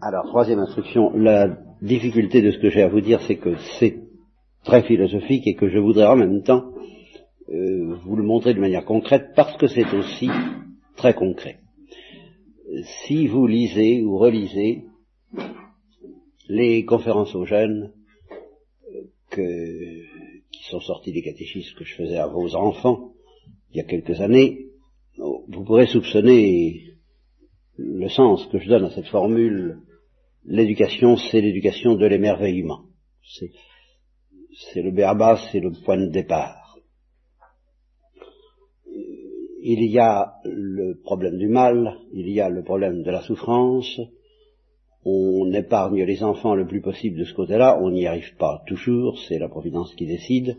Alors, 0.00 0.26
troisième 0.26 0.60
instruction, 0.60 1.10
la 1.16 1.58
difficulté 1.80 2.42
de 2.42 2.50
ce 2.50 2.58
que 2.58 2.70
j'ai 2.70 2.82
à 2.82 2.88
vous 2.88 3.00
dire, 3.00 3.20
c'est 3.26 3.36
que 3.36 3.56
c'est 3.78 3.98
très 4.64 4.82
philosophique 4.82 5.46
et 5.46 5.54
que 5.54 5.68
je 5.68 5.78
voudrais 5.78 6.06
en 6.06 6.16
même 6.16 6.42
temps 6.42 6.72
euh, 7.50 7.96
vous 8.04 8.16
le 8.16 8.22
montrer 8.22 8.54
de 8.54 8.60
manière 8.60 8.84
concrète 8.84 9.30
parce 9.34 9.56
que 9.56 9.66
c'est 9.66 9.92
aussi 9.94 10.28
très 10.96 11.14
concret. 11.14 11.58
Si 13.04 13.26
vous 13.26 13.46
lisez 13.46 14.02
ou 14.02 14.16
relisez 14.16 14.84
les 16.48 16.84
conférences 16.84 17.34
aux 17.34 17.44
jeunes 17.44 17.92
que, 19.30 19.40
qui 20.52 20.64
sont 20.70 20.80
sorties 20.80 21.12
des 21.12 21.22
catéchismes 21.22 21.76
que 21.76 21.84
je 21.84 21.94
faisais 21.94 22.18
à 22.18 22.26
vos 22.26 22.54
enfants 22.54 23.12
il 23.72 23.78
y 23.78 23.80
a 23.80 23.84
quelques 23.84 24.20
années, 24.20 24.66
vous 25.16 25.64
pourrez 25.64 25.86
soupçonner 25.86 26.91
le 27.84 28.08
sens 28.08 28.46
que 28.46 28.58
je 28.58 28.68
donne 28.68 28.84
à 28.84 28.90
cette 28.90 29.08
formule 29.08 29.78
l'éducation, 30.44 31.16
c'est 31.16 31.40
l'éducation 31.40 31.94
de 31.94 32.06
l'émerveillement. 32.06 32.82
C'est 33.22 34.82
le 34.82 34.90
béaba, 34.90 35.38
c'est 35.50 35.60
le 35.60 35.72
point 35.84 35.98
de 35.98 36.10
départ. 36.10 36.76
Il 39.64 39.84
y 39.84 39.98
a 39.98 40.34
le 40.44 41.00
problème 41.02 41.38
du 41.38 41.48
mal, 41.48 41.96
il 42.12 42.28
y 42.28 42.40
a 42.40 42.48
le 42.48 42.64
problème 42.64 43.02
de 43.02 43.10
la 43.10 43.22
souffrance, 43.22 44.00
on 45.04 45.52
épargne 45.52 46.02
les 46.02 46.22
enfants 46.24 46.54
le 46.54 46.66
plus 46.66 46.80
possible 46.80 47.18
de 47.18 47.24
ce 47.24 47.34
côté-là, 47.34 47.78
on 47.80 47.90
n'y 47.90 48.06
arrive 48.06 48.36
pas 48.36 48.62
toujours, 48.66 49.18
c'est 49.28 49.38
la 49.38 49.48
Providence 49.48 49.94
qui 49.94 50.06
décide. 50.06 50.56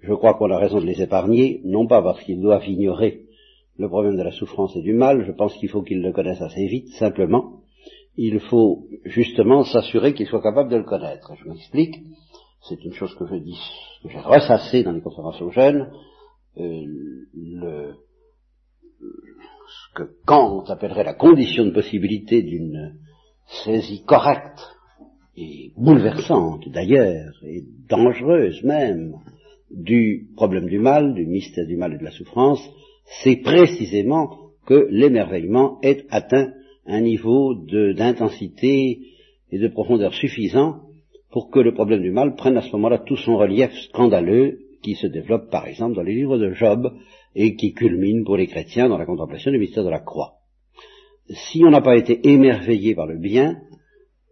Je 0.00 0.12
crois 0.14 0.34
qu'on 0.34 0.50
a 0.50 0.58
raison 0.58 0.80
de 0.80 0.86
les 0.86 1.02
épargner, 1.02 1.60
non 1.64 1.86
pas 1.86 2.02
parce 2.02 2.22
qu'ils 2.22 2.40
doivent 2.40 2.68
ignorer 2.68 3.23
le 3.76 3.88
problème 3.88 4.16
de 4.16 4.22
la 4.22 4.30
souffrance 4.30 4.76
et 4.76 4.82
du 4.82 4.92
mal, 4.92 5.24
je 5.26 5.32
pense 5.32 5.54
qu'il 5.56 5.68
faut 5.68 5.82
qu'ils 5.82 6.02
le 6.02 6.12
connaissent 6.12 6.42
assez 6.42 6.66
vite, 6.66 6.88
simplement, 6.98 7.60
il 8.16 8.38
faut 8.40 8.86
justement 9.04 9.64
s'assurer 9.64 10.14
qu'ils 10.14 10.26
soient 10.26 10.42
capables 10.42 10.70
de 10.70 10.76
le 10.76 10.84
connaître. 10.84 11.32
Je 11.36 11.48
m'explique, 11.48 11.96
c'est 12.68 12.82
une 12.84 12.92
chose 12.92 13.14
que 13.16 13.26
je 13.26 13.36
dis, 13.36 13.58
que 14.02 14.08
j'ai 14.10 14.20
ressassé 14.20 14.84
dans 14.84 14.92
les 14.92 15.00
conférences 15.00 15.42
aux 15.42 15.50
jeunes, 15.50 15.90
euh, 16.56 16.84
le, 17.34 17.94
ce 19.00 19.94
que 19.94 20.10
Kant 20.24 20.64
appellerait 20.68 21.04
la 21.04 21.14
condition 21.14 21.64
de 21.64 21.70
possibilité 21.70 22.42
d'une 22.42 22.96
saisie 23.64 24.04
correcte 24.04 24.60
et 25.36 25.72
bouleversante 25.76 26.68
d'ailleurs, 26.68 27.34
et 27.42 27.64
dangereuse 27.88 28.62
même, 28.62 29.14
du 29.70 30.28
problème 30.36 30.68
du 30.68 30.78
mal, 30.78 31.14
du 31.14 31.26
mystère 31.26 31.66
du 31.66 31.76
mal 31.76 31.94
et 31.94 31.98
de 31.98 32.04
la 32.04 32.12
souffrance, 32.12 32.60
c'est 33.22 33.36
précisément 33.36 34.36
que 34.66 34.88
l'émerveillement 34.90 35.78
est 35.82 36.06
atteint 36.10 36.52
un 36.86 37.00
niveau 37.00 37.54
d'intensité 37.54 39.00
et 39.50 39.58
de 39.58 39.68
profondeur 39.68 40.14
suffisant 40.14 40.80
pour 41.30 41.50
que 41.50 41.60
le 41.60 41.74
problème 41.74 42.02
du 42.02 42.10
mal 42.10 42.34
prenne 42.34 42.56
à 42.56 42.62
ce 42.62 42.72
moment-là 42.72 42.98
tout 42.98 43.16
son 43.16 43.36
relief 43.36 43.72
scandaleux 43.88 44.58
qui 44.82 44.94
se 44.94 45.06
développe 45.06 45.50
par 45.50 45.66
exemple 45.66 45.96
dans 45.96 46.02
les 46.02 46.14
livres 46.14 46.38
de 46.38 46.52
Job 46.52 46.92
et 47.34 47.56
qui 47.56 47.72
culmine 47.72 48.24
pour 48.24 48.36
les 48.36 48.46
chrétiens 48.46 48.88
dans 48.88 48.98
la 48.98 49.06
contemplation 49.06 49.50
du 49.50 49.58
mystère 49.58 49.84
de 49.84 49.90
la 49.90 50.00
croix. 50.00 50.34
Si 51.28 51.64
on 51.64 51.70
n'a 51.70 51.80
pas 51.80 51.96
été 51.96 52.28
émerveillé 52.28 52.94
par 52.94 53.06
le 53.06 53.18
bien, 53.18 53.56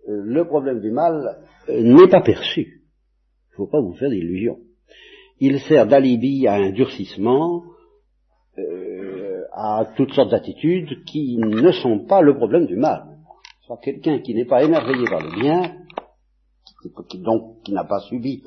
le 0.06 0.44
problème 0.46 0.80
du 0.80 0.90
mal 0.90 1.38
euh, 1.68 1.82
n'est 1.82 2.08
pas 2.08 2.20
perçu. 2.20 2.82
Il 3.50 3.52
ne 3.52 3.56
faut 3.56 3.66
pas 3.66 3.80
vous 3.80 3.94
faire 3.94 4.10
d'illusions. 4.10 4.58
Il 5.40 5.58
sert 5.60 5.86
d'alibi 5.86 6.46
à 6.46 6.54
un 6.54 6.70
durcissement, 6.70 7.62
euh, 8.58 9.44
à 9.52 9.86
toutes 9.96 10.12
sortes 10.12 10.30
d'attitudes 10.30 11.04
qui 11.04 11.38
ne 11.38 11.72
sont 11.72 12.00
pas 12.00 12.20
le 12.20 12.36
problème 12.36 12.66
du 12.66 12.76
mal. 12.76 13.16
Soit 13.66 13.78
quelqu'un 13.78 14.18
qui 14.18 14.34
n'est 14.34 14.44
pas 14.44 14.62
émerveillé 14.62 15.04
par 15.08 15.20
le 15.22 15.40
bien, 15.40 15.76
qui, 17.08 17.18
donc 17.18 17.62
qui 17.62 17.72
n'a 17.72 17.84
pas 17.84 18.00
subi 18.00 18.42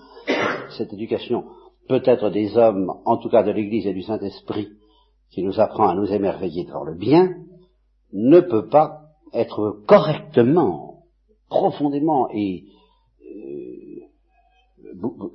cette 0.78 0.94
éducation, 0.94 1.46
peut-être 1.88 2.30
des 2.30 2.58
hommes, 2.58 2.94
en 3.06 3.18
tout 3.18 3.30
cas 3.30 3.44
de 3.44 3.52
l'Église 3.52 3.88
et 3.88 3.94
du 3.94 4.02
Saint-Esprit, 4.02 4.70
qui 5.32 5.44
nous 5.44 5.60
apprend 5.60 5.88
à 5.88 5.96
nous 5.96 6.12
émerveiller 6.12 6.66
par 6.66 6.84
le 6.84 6.96
bien, 6.96 7.36
ne 8.14 8.40
peut 8.40 8.68
pas 8.68 9.02
être 9.34 9.82
correctement, 9.88 11.04
profondément 11.50 12.30
et 12.32 12.66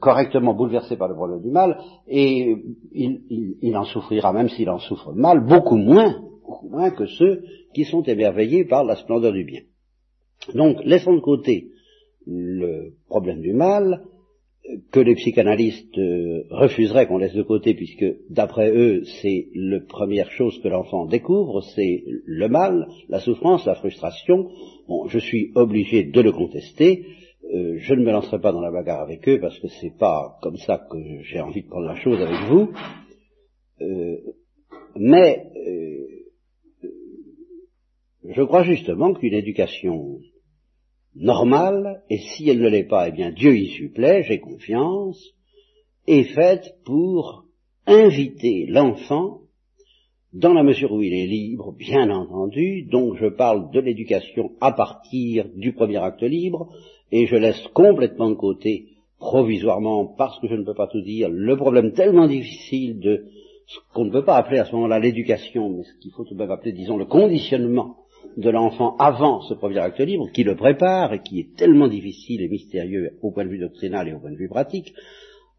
correctement 0.01 0.55
bouleversé 0.55 0.97
par 0.97 1.09
le 1.09 1.15
problème 1.15 1.43
du 1.43 1.51
mal, 1.51 1.79
et 2.09 2.57
il, 2.93 3.77
en 3.77 3.85
souffrira, 3.85 4.33
même 4.33 4.49
s'il 4.49 4.71
en 4.71 4.79
souffre 4.79 5.13
mal, 5.13 5.45
beaucoup 5.47 5.77
moins, 5.77 6.21
beaucoup 6.43 6.69
moins 6.69 6.91
que 6.91 7.07
ceux 7.07 7.43
qui 7.75 7.85
sont 7.85 8.03
émerveillés 8.03 8.65
par 8.65 8.85
la 8.85 8.97
splendeur 8.97 9.33
du 9.33 9.45
bien. 9.45 9.63
Donc, 10.55 10.79
laissons 10.85 11.15
de 11.15 11.21
côté 11.21 11.69
le 12.27 12.95
problème 13.09 13.41
du 13.41 13.53
mal, 13.53 14.03
que 14.93 15.01
les 15.01 15.15
psychanalystes 15.15 15.99
euh, 15.99 16.45
refuseraient 16.51 17.07
qu'on 17.07 17.19
laisse 17.19 17.35
de 17.35 17.43
côté, 17.43 17.75
puisque 17.75 18.05
d'après 18.29 18.71
eux, 18.71 19.03
c'est 19.21 19.49
la 19.55 19.81
première 19.81 20.31
chose 20.31 20.61
que 20.63 20.69
l'enfant 20.69 21.07
découvre, 21.07 21.63
c'est 21.75 22.05
le 22.25 22.49
mal, 22.49 22.87
la 23.09 23.21
souffrance, 23.21 23.67
la 23.67 23.75
frustration. 23.75 24.49
Bon, 24.89 25.09
je 25.09 25.19
suis 25.19 25.51
obligé 25.55 26.05
de 26.05 26.21
le 26.21 26.33
contester, 26.33 27.05
euh, 27.53 27.79
je 27.79 27.95
ne 27.95 28.05
me 28.05 28.13
lancerai 28.13 28.41
pas 28.41 28.53
dans 28.53 28.61
la 28.61 28.71
bagarre 28.71 29.01
avec 29.01 29.29
eux 29.29 29.41
parce 29.41 29.59
que 29.59 29.69
c'est 29.81 29.97
pas 29.99 30.39
comme 30.43 30.57
ça 30.57 30.87
que 30.91 30.99
j'ai 31.23 31.41
envie 31.41 31.63
de 31.63 31.69
prendre 31.69 31.87
la 31.87 31.97
chose 31.97 32.21
avec 32.21 32.49
vous. 32.49 32.73
Euh, 33.81 34.17
mais 34.97 35.51
euh, 35.67 36.07
je 38.25 38.43
crois 38.43 38.63
justement 38.63 39.15
qu'une 39.15 39.35
éducation 39.35 40.21
normale, 41.17 42.03
et 42.09 42.19
si 42.19 42.49
elle 42.49 42.61
ne 42.61 42.69
l'est 42.69 42.85
pas, 42.85 43.09
eh 43.09 43.13
bien 43.13 43.33
Dieu 43.33 43.57
y 43.57 43.69
supplée, 43.69 44.23
j'ai 44.23 44.39
confiance, 44.39 45.21
est 46.07 46.35
faite 46.35 46.77
pour 46.85 47.47
inviter 47.87 48.67
l'enfant 48.67 49.41
dans 50.33 50.53
la 50.53 50.63
mesure 50.63 50.93
où 50.93 51.03
il 51.03 51.13
est 51.13 51.27
libre, 51.27 51.73
bien 51.73 52.09
entendu, 52.11 52.83
donc 52.83 53.17
je 53.17 53.27
parle 53.27 53.71
de 53.73 53.81
l'éducation 53.81 54.53
à 54.61 54.73
partir 54.73 55.47
du 55.57 55.73
premier 55.73 55.99
acte 55.99 56.23
libre, 56.23 56.69
et 57.11 57.27
je 57.27 57.37
laisse 57.37 57.67
complètement 57.75 58.31
de 58.31 58.35
côté, 58.35 58.87
provisoirement, 59.19 60.07
parce 60.07 60.39
que 60.41 60.49
je 60.49 60.55
ne 60.55 60.65
peux 60.65 60.75
pas 60.75 60.87
tout 60.87 61.03
dire, 61.03 61.29
le 61.31 61.57
problème 61.57 61.93
tellement 61.93 62.29
difficile 62.29 63.01
de 63.01 63.27
ce 63.67 63.79
qu'on 63.93 64.05
ne 64.05 64.11
peut 64.11 64.25
pas 64.25 64.37
appeler 64.37 64.59
à 64.59 64.65
ce 64.65 64.73
moment-là 64.73 65.01
l'éducation, 65.01 65.69
mais 65.69 65.83
ce 65.83 66.01
qu'il 66.01 66.13
faut 66.13 66.25
tout 66.25 66.35
de 66.35 66.39
même 66.39 66.51
appeler, 66.51 66.73
disons, 66.73 66.97
le 66.97 67.07
conditionnement 67.07 67.97
de 68.37 68.51
l'enfant 68.51 68.97
avant 68.99 69.41
ce 69.43 69.55
premier 69.55 69.79
acte 69.79 70.01
libre, 70.01 70.31
qui 70.33 70.45
le 70.45 70.55
prépare 70.55 71.13
et 71.13 71.21
qui 71.21 71.41
est 71.41 71.57
tellement 71.57 71.89
difficile 71.89 72.43
et 72.43 72.49
mystérieux 72.49 73.19
au 73.23 73.33
point 73.33 73.45
de 73.45 73.51
vue 73.51 73.59
doctrinal 73.59 74.09
et 74.09 74.13
au 74.13 74.21
point 74.21 74.31
de 74.31 74.37
vue 74.37 74.49
pratique. 74.49 74.95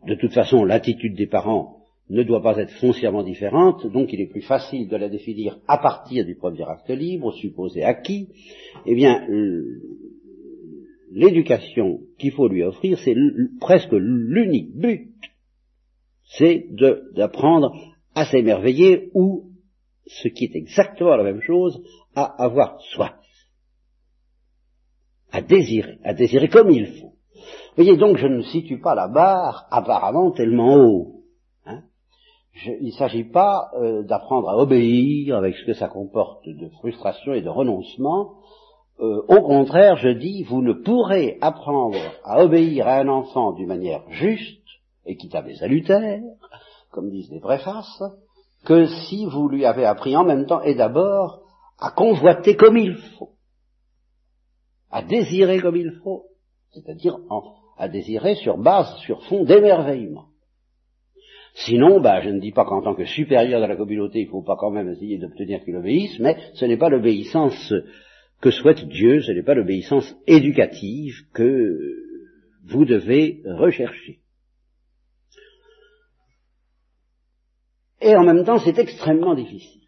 De 0.07 0.15
toute 0.15 0.33
façon, 0.33 0.63
l'attitude 0.63 1.15
des 1.15 1.27
parents 1.27 1.80
ne 2.11 2.23
doit 2.23 2.41
pas 2.41 2.57
être 2.57 2.73
foncièrement 2.73 3.23
différente, 3.23 3.87
donc 3.87 4.11
il 4.11 4.19
est 4.19 4.27
plus 4.27 4.41
facile 4.41 4.89
de 4.89 4.97
la 4.97 5.07
définir 5.07 5.57
à 5.67 5.77
partir 5.77 6.25
du 6.25 6.35
premier 6.35 6.63
acte 6.63 6.89
libre, 6.89 7.33
supposé 7.33 7.83
acquis. 7.83 8.27
Eh 8.85 8.95
bien, 8.95 9.25
l'éducation 11.11 12.01
qu'il 12.19 12.33
faut 12.33 12.49
lui 12.49 12.63
offrir, 12.63 12.99
c'est 12.99 13.15
presque 13.61 13.93
l'unique 13.93 14.75
but, 14.75 15.13
c'est 16.37 16.65
d'apprendre 17.15 17.73
à 18.13 18.25
s'émerveiller 18.25 19.09
ou, 19.13 19.51
ce 20.05 20.27
qui 20.27 20.45
est 20.45 20.55
exactement 20.55 21.15
la 21.15 21.23
même 21.23 21.41
chose, 21.41 21.81
à 22.13 22.25
avoir 22.43 22.81
soif, 22.93 23.15
à 25.31 25.41
désirer, 25.41 25.97
à 26.03 26.13
désirer 26.13 26.49
comme 26.49 26.71
il 26.71 26.87
faut. 26.87 27.13
Vous 27.75 27.83
voyez 27.83 27.95
donc, 27.95 28.17
je 28.17 28.27
ne 28.27 28.41
situe 28.41 28.81
pas 28.81 28.95
la 28.95 29.07
barre 29.07 29.65
apparemment 29.71 30.31
tellement 30.31 30.75
haut. 30.75 31.20
Il 32.53 32.87
ne 32.87 32.91
s'agit 32.91 33.23
pas 33.23 33.71
euh, 33.75 34.03
d'apprendre 34.03 34.49
à 34.49 34.57
obéir 34.57 35.37
avec 35.37 35.55
ce 35.55 35.65
que 35.65 35.73
ça 35.73 35.87
comporte 35.87 36.47
de 36.47 36.69
frustration 36.79 37.33
et 37.33 37.41
de 37.41 37.49
renoncement, 37.49 38.35
euh, 39.01 39.23
au 39.29 39.41
contraire, 39.41 39.97
je 39.97 40.09
dis, 40.09 40.43
vous 40.43 40.61
ne 40.61 40.73
pourrez 40.73 41.37
apprendre 41.41 41.97
à 42.23 42.43
obéir 42.43 42.87
à 42.87 42.99
un 42.99 43.07
enfant 43.07 43.53
d'une 43.53 43.67
manière 43.67 44.03
juste, 44.09 44.61
équitable 45.05 45.49
et 45.49 45.55
salutaire, 45.55 46.21
comme 46.91 47.09
disent 47.09 47.31
les 47.31 47.39
préfaces, 47.39 48.03
que 48.63 48.85
si 48.85 49.25
vous 49.25 49.47
lui 49.47 49.65
avez 49.65 49.85
appris 49.85 50.15
en 50.15 50.23
même 50.23 50.45
temps 50.45 50.61
et 50.61 50.75
d'abord 50.75 51.41
à 51.79 51.89
convoiter 51.89 52.55
comme 52.55 52.77
il 52.77 52.95
faut, 52.95 53.31
à 54.91 55.01
désirer 55.01 55.59
comme 55.61 55.77
il 55.77 55.99
faut, 56.03 56.25
c'est-à-dire 56.71 57.17
à 57.77 57.87
désirer 57.87 58.35
sur 58.35 58.59
base, 58.59 58.95
sur 58.97 59.23
fond 59.23 59.43
d'émerveillement. 59.43 60.25
Sinon, 61.53 61.99
bah, 61.99 62.21
je 62.21 62.29
ne 62.29 62.39
dis 62.39 62.51
pas 62.51 62.65
qu'en 62.65 62.81
tant 62.81 62.95
que 62.95 63.05
supérieur 63.05 63.61
de 63.61 63.65
la 63.65 63.75
communauté, 63.75 64.19
il 64.21 64.25
ne 64.25 64.31
faut 64.31 64.41
pas 64.41 64.55
quand 64.57 64.71
même 64.71 64.89
essayer 64.89 65.17
d'obtenir 65.17 65.63
qu'il 65.63 65.75
obéisse, 65.75 66.17
mais 66.19 66.37
ce 66.53 66.65
n'est 66.65 66.77
pas 66.77 66.89
l'obéissance 66.89 67.73
que 68.41 68.51
souhaite 68.51 68.87
Dieu, 68.87 69.21
ce 69.21 69.31
n'est 69.31 69.43
pas 69.43 69.53
l'obéissance 69.53 70.15
éducative 70.27 71.13
que 71.33 71.77
vous 72.65 72.85
devez 72.85 73.41
rechercher. 73.45 74.19
Et 78.01 78.15
en 78.15 78.23
même 78.23 78.43
temps, 78.43 78.57
c'est 78.57 78.79
extrêmement 78.79 79.35
difficile. 79.35 79.81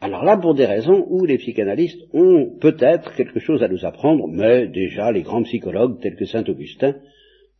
Alors 0.00 0.24
là, 0.24 0.36
pour 0.36 0.54
des 0.54 0.66
raisons 0.66 1.06
où 1.08 1.24
les 1.24 1.38
psychanalystes 1.38 2.02
ont 2.12 2.56
peut-être 2.60 3.14
quelque 3.14 3.40
chose 3.40 3.62
à 3.62 3.68
nous 3.68 3.84
apprendre, 3.84 4.28
mais 4.28 4.68
déjà 4.68 5.10
les 5.10 5.22
grands 5.22 5.42
psychologues 5.42 6.00
tels 6.00 6.16
que 6.16 6.26
Saint 6.26 6.44
Augustin, 6.44 6.94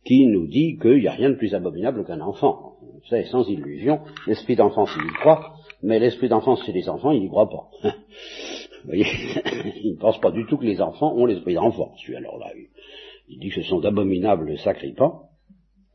qui 0.05 0.25
nous 0.27 0.47
dit 0.47 0.77
qu'il 0.81 0.99
n'y 0.99 1.07
a 1.07 1.13
rien 1.13 1.29
de 1.29 1.35
plus 1.35 1.53
abominable 1.53 2.05
qu'un 2.05 2.21
enfant. 2.21 2.77
Vous 2.81 3.07
savez, 3.09 3.25
sans 3.25 3.47
illusion, 3.49 3.99
l'esprit 4.27 4.55
d'enfance, 4.55 4.89
il 4.97 5.05
y 5.05 5.13
croit, 5.13 5.53
mais 5.81 5.99
l'esprit 5.99 6.29
d'enfance 6.29 6.63
chez 6.65 6.71
les 6.71 6.89
enfants, 6.89 7.11
il 7.11 7.21
n'y 7.21 7.29
croit 7.29 7.49
pas. 7.49 7.69
Vous 8.83 8.87
voyez, 8.87 9.05
il 9.83 9.93
ne 9.93 9.99
pense 9.99 10.19
pas 10.19 10.31
du 10.31 10.45
tout 10.45 10.57
que 10.57 10.65
les 10.65 10.81
enfants 10.81 11.13
ont 11.15 11.25
l'esprit 11.25 11.53
d'enfance. 11.53 11.99
Alors 12.15 12.37
là, 12.37 12.47
il 13.27 13.39
dit 13.39 13.49
que 13.49 13.61
ce 13.61 13.69
sont 13.69 13.79
d'abominables 13.79 14.57
sacripants. 14.59 15.29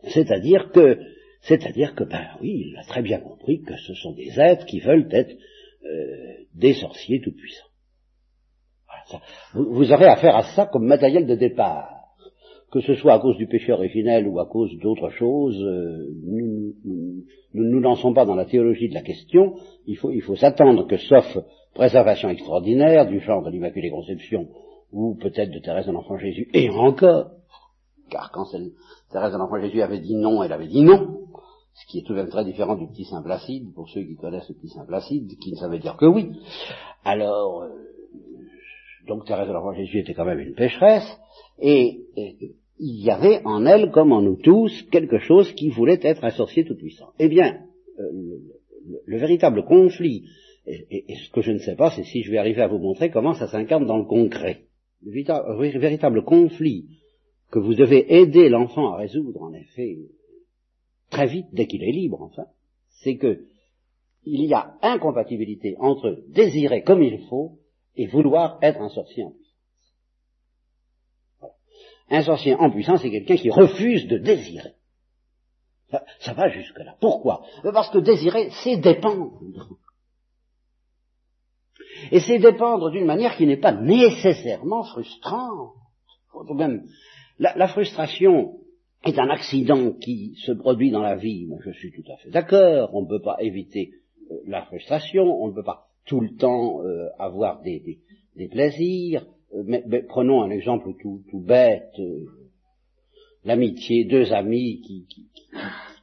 C'est-à-dire 0.02 0.70
que, 0.70 0.98
c'est-à-dire 1.40 1.94
que, 1.94 2.04
ben 2.04 2.26
oui, 2.40 2.66
il 2.68 2.76
a 2.76 2.84
très 2.84 3.02
bien 3.02 3.20
compris 3.20 3.62
que 3.62 3.76
ce 3.76 3.94
sont 3.94 4.12
des 4.12 4.38
êtres 4.38 4.66
qui 4.66 4.80
veulent 4.80 5.08
être 5.10 5.34
euh, 5.84 6.44
des 6.54 6.74
sorciers 6.74 7.20
tout-puissants. 7.20 7.68
vous, 9.54 9.92
aurez 9.92 10.06
affaire 10.06 10.36
à 10.36 10.54
ça 10.54 10.66
comme 10.66 10.86
matériel 10.86 11.26
de 11.26 11.34
départ. 11.34 11.93
Que 12.74 12.80
ce 12.80 12.96
soit 12.96 13.12
à 13.12 13.20
cause 13.20 13.36
du 13.36 13.46
péché 13.46 13.70
originel 13.70 14.26
ou 14.26 14.40
à 14.40 14.46
cause 14.46 14.76
d'autre 14.82 15.08
chose, 15.10 15.56
euh, 15.62 16.08
nous 16.26 16.74
ne 17.54 17.62
nous, 17.70 17.78
lançons 17.78 18.12
pas 18.12 18.24
dans 18.24 18.34
la 18.34 18.46
théologie 18.46 18.88
de 18.88 18.94
la 18.94 19.02
question. 19.02 19.54
Il 19.86 19.96
faut, 19.96 20.10
il 20.10 20.22
faut 20.22 20.34
s'attendre 20.34 20.84
que, 20.88 20.96
sauf 20.96 21.38
préservation 21.72 22.30
extraordinaire 22.30 23.06
du 23.06 23.20
genre 23.20 23.44
de 23.44 23.50
l'Immaculée 23.50 23.90
Conception 23.90 24.48
ou 24.90 25.14
peut-être 25.14 25.52
de 25.52 25.60
Thérèse 25.60 25.86
de 25.86 25.92
l'Enfant 25.92 26.18
Jésus, 26.18 26.48
et 26.52 26.68
encore, 26.68 27.30
car 28.10 28.32
quand 28.32 28.46
Thérèse 29.12 29.32
de 29.32 29.38
l'Enfant 29.38 29.60
Jésus 29.60 29.80
avait 29.80 30.00
dit 30.00 30.16
non, 30.16 30.42
elle 30.42 30.52
avait 30.52 30.66
dit 30.66 30.82
non, 30.82 31.20
ce 31.74 31.86
qui 31.86 32.00
est 32.00 32.02
tout 32.02 32.12
de 32.12 32.18
même 32.18 32.28
très 32.28 32.44
différent 32.44 32.74
du 32.74 32.88
petit 32.88 33.04
Saint 33.04 33.22
Placide, 33.22 33.72
pour 33.72 33.88
ceux 33.88 34.02
qui 34.02 34.16
connaissent 34.16 34.48
le 34.48 34.56
petit 34.56 34.70
Saint 34.70 34.84
Placide, 34.84 35.30
qui 35.40 35.52
ne 35.52 35.56
savait 35.58 35.78
dire 35.78 35.96
que 35.96 36.06
oui. 36.06 36.32
Alors, 37.04 37.62
euh, 37.62 37.68
donc 39.06 39.26
Thérèse 39.26 39.46
de 39.46 39.52
l'Enfant 39.52 39.74
Jésus 39.74 40.00
était 40.00 40.14
quand 40.14 40.24
même 40.24 40.40
une 40.40 40.54
pécheresse, 40.54 41.06
et, 41.60 42.00
il 42.78 43.04
y 43.04 43.10
avait 43.10 43.40
en 43.44 43.66
elle, 43.66 43.90
comme 43.90 44.12
en 44.12 44.22
nous 44.22 44.36
tous, 44.36 44.82
quelque 44.90 45.18
chose 45.18 45.52
qui 45.52 45.68
voulait 45.68 46.00
être 46.02 46.24
un 46.24 46.30
sorcier 46.30 46.64
tout-puissant. 46.64 47.10
Eh 47.18 47.28
bien, 47.28 47.60
euh, 47.98 48.38
le, 49.06 49.18
véritable 49.18 49.64
conflit, 49.64 50.24
et, 50.66 51.04
ce 51.14 51.30
que 51.30 51.40
je 51.40 51.52
ne 51.52 51.58
sais 51.58 51.76
pas, 51.76 51.90
c'est 51.90 52.04
si 52.04 52.22
je 52.22 52.30
vais 52.30 52.38
arriver 52.38 52.62
à 52.62 52.68
vous 52.68 52.78
montrer 52.78 53.10
comment 53.10 53.34
ça 53.34 53.46
s'incarne 53.46 53.86
dans 53.86 53.98
le 53.98 54.04
concret. 54.04 54.62
Le 55.02 55.78
véritable 55.78 56.24
conflit 56.24 56.86
que 57.50 57.58
vous 57.58 57.74
devez 57.74 58.12
aider 58.12 58.48
l'enfant 58.48 58.92
à 58.92 58.96
résoudre, 58.96 59.42
en 59.42 59.52
effet, 59.52 59.98
très 61.10 61.26
vite, 61.26 61.46
dès 61.52 61.66
qu'il 61.66 61.84
est 61.84 61.92
libre, 61.92 62.22
enfin, 62.22 62.46
c'est 62.88 63.16
que 63.16 63.44
il 64.26 64.46
y 64.46 64.54
a 64.54 64.74
incompatibilité 64.80 65.76
entre 65.78 66.24
désirer 66.28 66.82
comme 66.82 67.02
il 67.02 67.18
faut 67.28 67.58
et 67.94 68.06
vouloir 68.06 68.58
être 68.62 68.80
un 68.80 68.88
sorcier 68.88 69.24
en. 69.24 69.34
Un 72.10 72.22
sorcier 72.22 72.54
en 72.54 72.70
puissance, 72.70 73.02
c'est 73.02 73.10
quelqu'un 73.10 73.36
qui 73.36 73.50
refuse 73.50 74.06
de 74.06 74.18
désirer. 74.18 74.74
Ça, 76.20 76.32
va 76.32 76.48
jusque-là. 76.48 76.96
Pourquoi? 77.00 77.42
Parce 77.62 77.90
que 77.90 77.98
désirer, 77.98 78.50
c'est 78.62 78.76
dépendre. 78.76 79.40
Et 82.10 82.20
c'est 82.20 82.38
dépendre 82.38 82.90
d'une 82.90 83.06
manière 83.06 83.36
qui 83.36 83.46
n'est 83.46 83.60
pas 83.60 83.72
nécessairement 83.72 84.84
frustrante. 84.84 85.74
La, 87.38 87.68
frustration 87.68 88.58
est 89.04 89.18
un 89.18 89.28
accident 89.28 89.92
qui 89.92 90.34
se 90.44 90.52
produit 90.52 90.90
dans 90.90 91.02
la 91.02 91.16
vie. 91.16 91.46
Moi, 91.46 91.58
je 91.64 91.70
suis 91.72 91.92
tout 91.92 92.10
à 92.12 92.16
fait 92.16 92.30
d'accord. 92.30 92.90
On 92.94 93.02
ne 93.02 93.08
peut 93.08 93.22
pas 93.22 93.36
éviter 93.40 93.92
euh, 94.30 94.36
la 94.46 94.62
frustration. 94.62 95.24
On 95.24 95.48
ne 95.48 95.54
peut 95.54 95.64
pas 95.64 95.86
tout 96.06 96.20
le 96.20 96.34
temps 96.36 96.82
euh, 96.82 97.08
avoir 97.18 97.62
des, 97.62 98.00
plaisirs. 98.50 99.26
Euh, 99.54 99.62
mais, 99.64 100.02
prenons 100.02 100.42
un 100.42 100.50
exemple 100.50 100.90
tout, 101.00 101.22
bête. 101.32 101.94
L'amitié, 103.44 104.04
deux 104.04 104.32
amis 104.32 104.80
qui, 104.80 105.06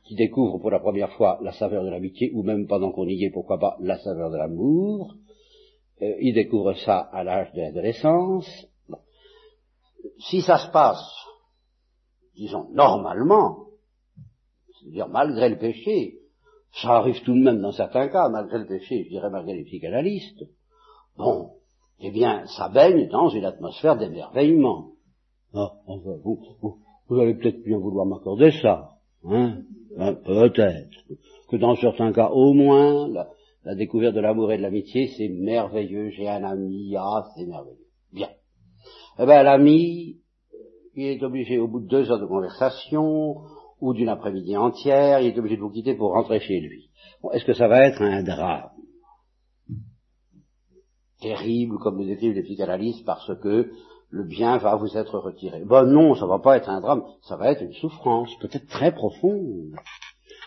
qui, 0.05 0.15
découvrent 0.15 0.59
pour 0.59 0.71
la 0.71 0.79
première 0.79 1.13
fois 1.13 1.39
la 1.41 1.53
saveur 1.53 1.83
de 1.83 1.89
l'amitié, 1.89 2.31
ou 2.33 2.43
même 2.43 2.67
pendant 2.67 2.91
qu'on 2.91 3.07
y 3.07 3.23
est, 3.23 3.29
pourquoi 3.31 3.57
pas, 3.57 3.77
la 3.79 3.97
saveur 3.97 4.29
de 4.29 4.37
l'amour. 4.37 5.15
ils 6.01 6.33
découvrent 6.33 6.77
ça 6.77 6.99
à 6.99 7.23
l'âge 7.23 7.51
de 7.53 7.61
l'adolescence. 7.61 8.67
Si 10.19 10.41
ça 10.41 10.57
se 10.57 10.69
passe 10.71 11.01
disons, 12.35 12.69
normalement, 12.71 13.67
c'est-à-dire 14.79 15.07
malgré 15.07 15.49
le 15.49 15.57
péché, 15.57 16.19
ça 16.81 16.95
arrive 16.97 17.21
tout 17.23 17.33
de 17.33 17.43
même 17.43 17.61
dans 17.61 17.71
certains 17.71 18.07
cas, 18.07 18.29
malgré 18.29 18.59
le 18.59 18.67
péché, 18.67 19.03
je 19.03 19.09
dirais 19.09 19.29
malgré 19.29 19.55
les 19.55 19.63
psychanalystes, 19.63 20.43
bon, 21.17 21.51
eh 22.11 22.13
bien, 22.13 22.45
ça 22.57 22.67
baigne 22.67 23.07
dans 23.07 23.29
une 23.29 23.45
atmosphère 23.45 23.97
d'émerveillement. 23.97 24.91
Ah, 25.53 25.71
vous, 26.23 26.39
vous, 27.07 27.19
allez 27.19 27.35
peut-être 27.35 27.63
bien 27.63 27.77
vouloir 27.77 28.05
m'accorder 28.05 28.51
ça, 28.61 28.89
hein, 29.23 29.61
hein 29.97 30.15
peut-être, 30.25 30.97
que 31.49 31.55
dans 31.55 31.75
certains 31.75 32.11
cas, 32.11 32.29
au 32.29 32.53
moins, 32.53 33.07
la, 33.07 33.29
la 33.63 33.75
découverte 33.75 34.15
de 34.15 34.19
l'amour 34.19 34.51
et 34.51 34.57
de 34.57 34.61
l'amitié, 34.61 35.07
c'est 35.17 35.29
merveilleux, 35.29 36.09
j'ai 36.09 36.27
un 36.27 36.43
ami, 36.43 36.95
ah, 36.97 37.23
c'est 37.35 37.45
merveilleux. 37.45 37.87
Bien. 38.11 38.29
Eh 39.17 39.25
bien, 39.25 39.43
l'ami, 39.43 40.17
il 40.95 41.05
est 41.05 41.23
obligé, 41.23 41.59
au 41.59 41.67
bout 41.67 41.79
de 41.79 41.87
deux 41.87 42.11
heures 42.11 42.19
de 42.19 42.25
conversation, 42.25 43.37
ou 43.79 43.93
d'une 43.93 44.09
après-midi 44.09 44.57
entière, 44.57 45.21
il 45.21 45.27
est 45.27 45.39
obligé 45.39 45.55
de 45.55 45.61
vous 45.61 45.71
quitter 45.71 45.95
pour 45.95 46.11
rentrer 46.11 46.39
chez 46.39 46.59
lui. 46.59 46.89
Est-ce 47.33 47.45
que 47.45 47.53
ça 47.53 47.67
va 47.67 47.87
être 47.87 48.01
un 48.01 48.23
drame? 48.23 48.69
Terrible, 51.21 51.77
comme 51.77 51.99
le 51.99 52.05
décrivent 52.05 52.33
les 52.33 52.43
psychanalystes, 52.43 53.05
parce 53.05 53.31
que 53.41 53.71
le 54.09 54.23
bien 54.23 54.57
va 54.57 54.75
vous 54.75 54.97
être 54.97 55.19
retiré. 55.19 55.63
Ben 55.65 55.85
non, 55.85 56.15
ça 56.15 56.25
va 56.25 56.39
pas 56.39 56.57
être 56.57 56.69
un 56.69 56.81
drame, 56.81 57.03
ça 57.21 57.37
va 57.37 57.51
être 57.51 57.61
une 57.61 57.73
souffrance, 57.73 58.29
peut-être 58.41 58.67
très 58.67 58.91
profonde. 58.91 59.75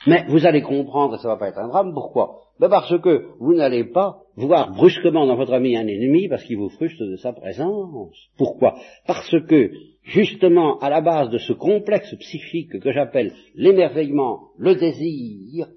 Mais 0.06 0.26
vous 0.28 0.44
allez 0.46 0.62
comprendre 0.62 1.16
que 1.16 1.22
ça 1.22 1.28
va 1.28 1.36
pas 1.36 1.48
être 1.48 1.58
un 1.58 1.68
drame, 1.68 1.94
pourquoi? 1.94 2.40
Ben 2.60 2.68
Parce 2.68 2.98
que 3.00 3.28
vous 3.40 3.54
n'allez 3.54 3.84
pas 3.84 4.18
voir 4.36 4.70
brusquement 4.72 5.26
dans 5.26 5.36
votre 5.36 5.54
ami 5.54 5.76
un 5.76 5.86
ennemi 5.86 6.28
parce 6.28 6.44
qu'il 6.44 6.58
vous 6.58 6.68
frustre 6.68 7.04
de 7.04 7.16
sa 7.16 7.32
présence. 7.32 8.16
Pourquoi? 8.36 8.74
Parce 9.06 9.34
que, 9.48 9.70
justement, 10.02 10.78
à 10.78 10.90
la 10.90 11.00
base 11.00 11.30
de 11.30 11.38
ce 11.38 11.52
complexe 11.52 12.14
psychique 12.16 12.78
que 12.80 12.92
j'appelle 12.92 13.32
l'émerveillement, 13.54 14.50
le 14.58 14.74
désir, 14.74 15.68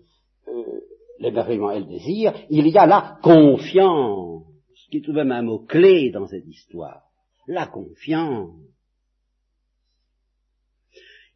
euh, 0.47 0.81
l'émerveillement 1.19 1.71
et 1.71 1.79
le 1.79 1.85
désir, 1.85 2.33
il 2.49 2.67
y 2.67 2.77
a 2.77 2.85
la 2.85 3.17
confiance, 3.23 4.43
qui 4.89 4.97
est 4.97 5.01
tout 5.01 5.11
de 5.11 5.17
même 5.17 5.31
un 5.31 5.41
mot 5.41 5.59
clé 5.59 6.11
dans 6.11 6.27
cette 6.27 6.47
histoire. 6.47 7.03
La 7.47 7.67
confiance. 7.67 8.55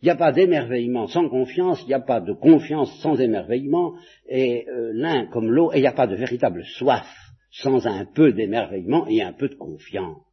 Il 0.01 0.05
n'y 0.05 0.11
a 0.11 0.15
pas 0.15 0.31
d'émerveillement 0.31 1.07
sans 1.07 1.29
confiance, 1.29 1.79
il 1.83 1.87
n'y 1.87 1.93
a 1.93 1.99
pas 1.99 2.21
de 2.21 2.33
confiance 2.33 2.91
sans 3.01 3.19
émerveillement, 3.19 3.93
et 4.27 4.67
euh, 4.67 4.91
l'un 4.93 5.27
comme 5.27 5.51
l'autre, 5.51 5.75
et 5.75 5.77
il 5.77 5.81
n'y 5.81 5.87
a 5.87 5.93
pas 5.93 6.07
de 6.07 6.15
véritable 6.15 6.63
soif 6.65 7.05
sans 7.51 7.85
un 7.85 8.05
peu 8.05 8.31
d'émerveillement 8.31 9.05
et 9.07 9.21
un 9.21 9.33
peu 9.33 9.49
de 9.49 9.55
confiance. 9.55 10.23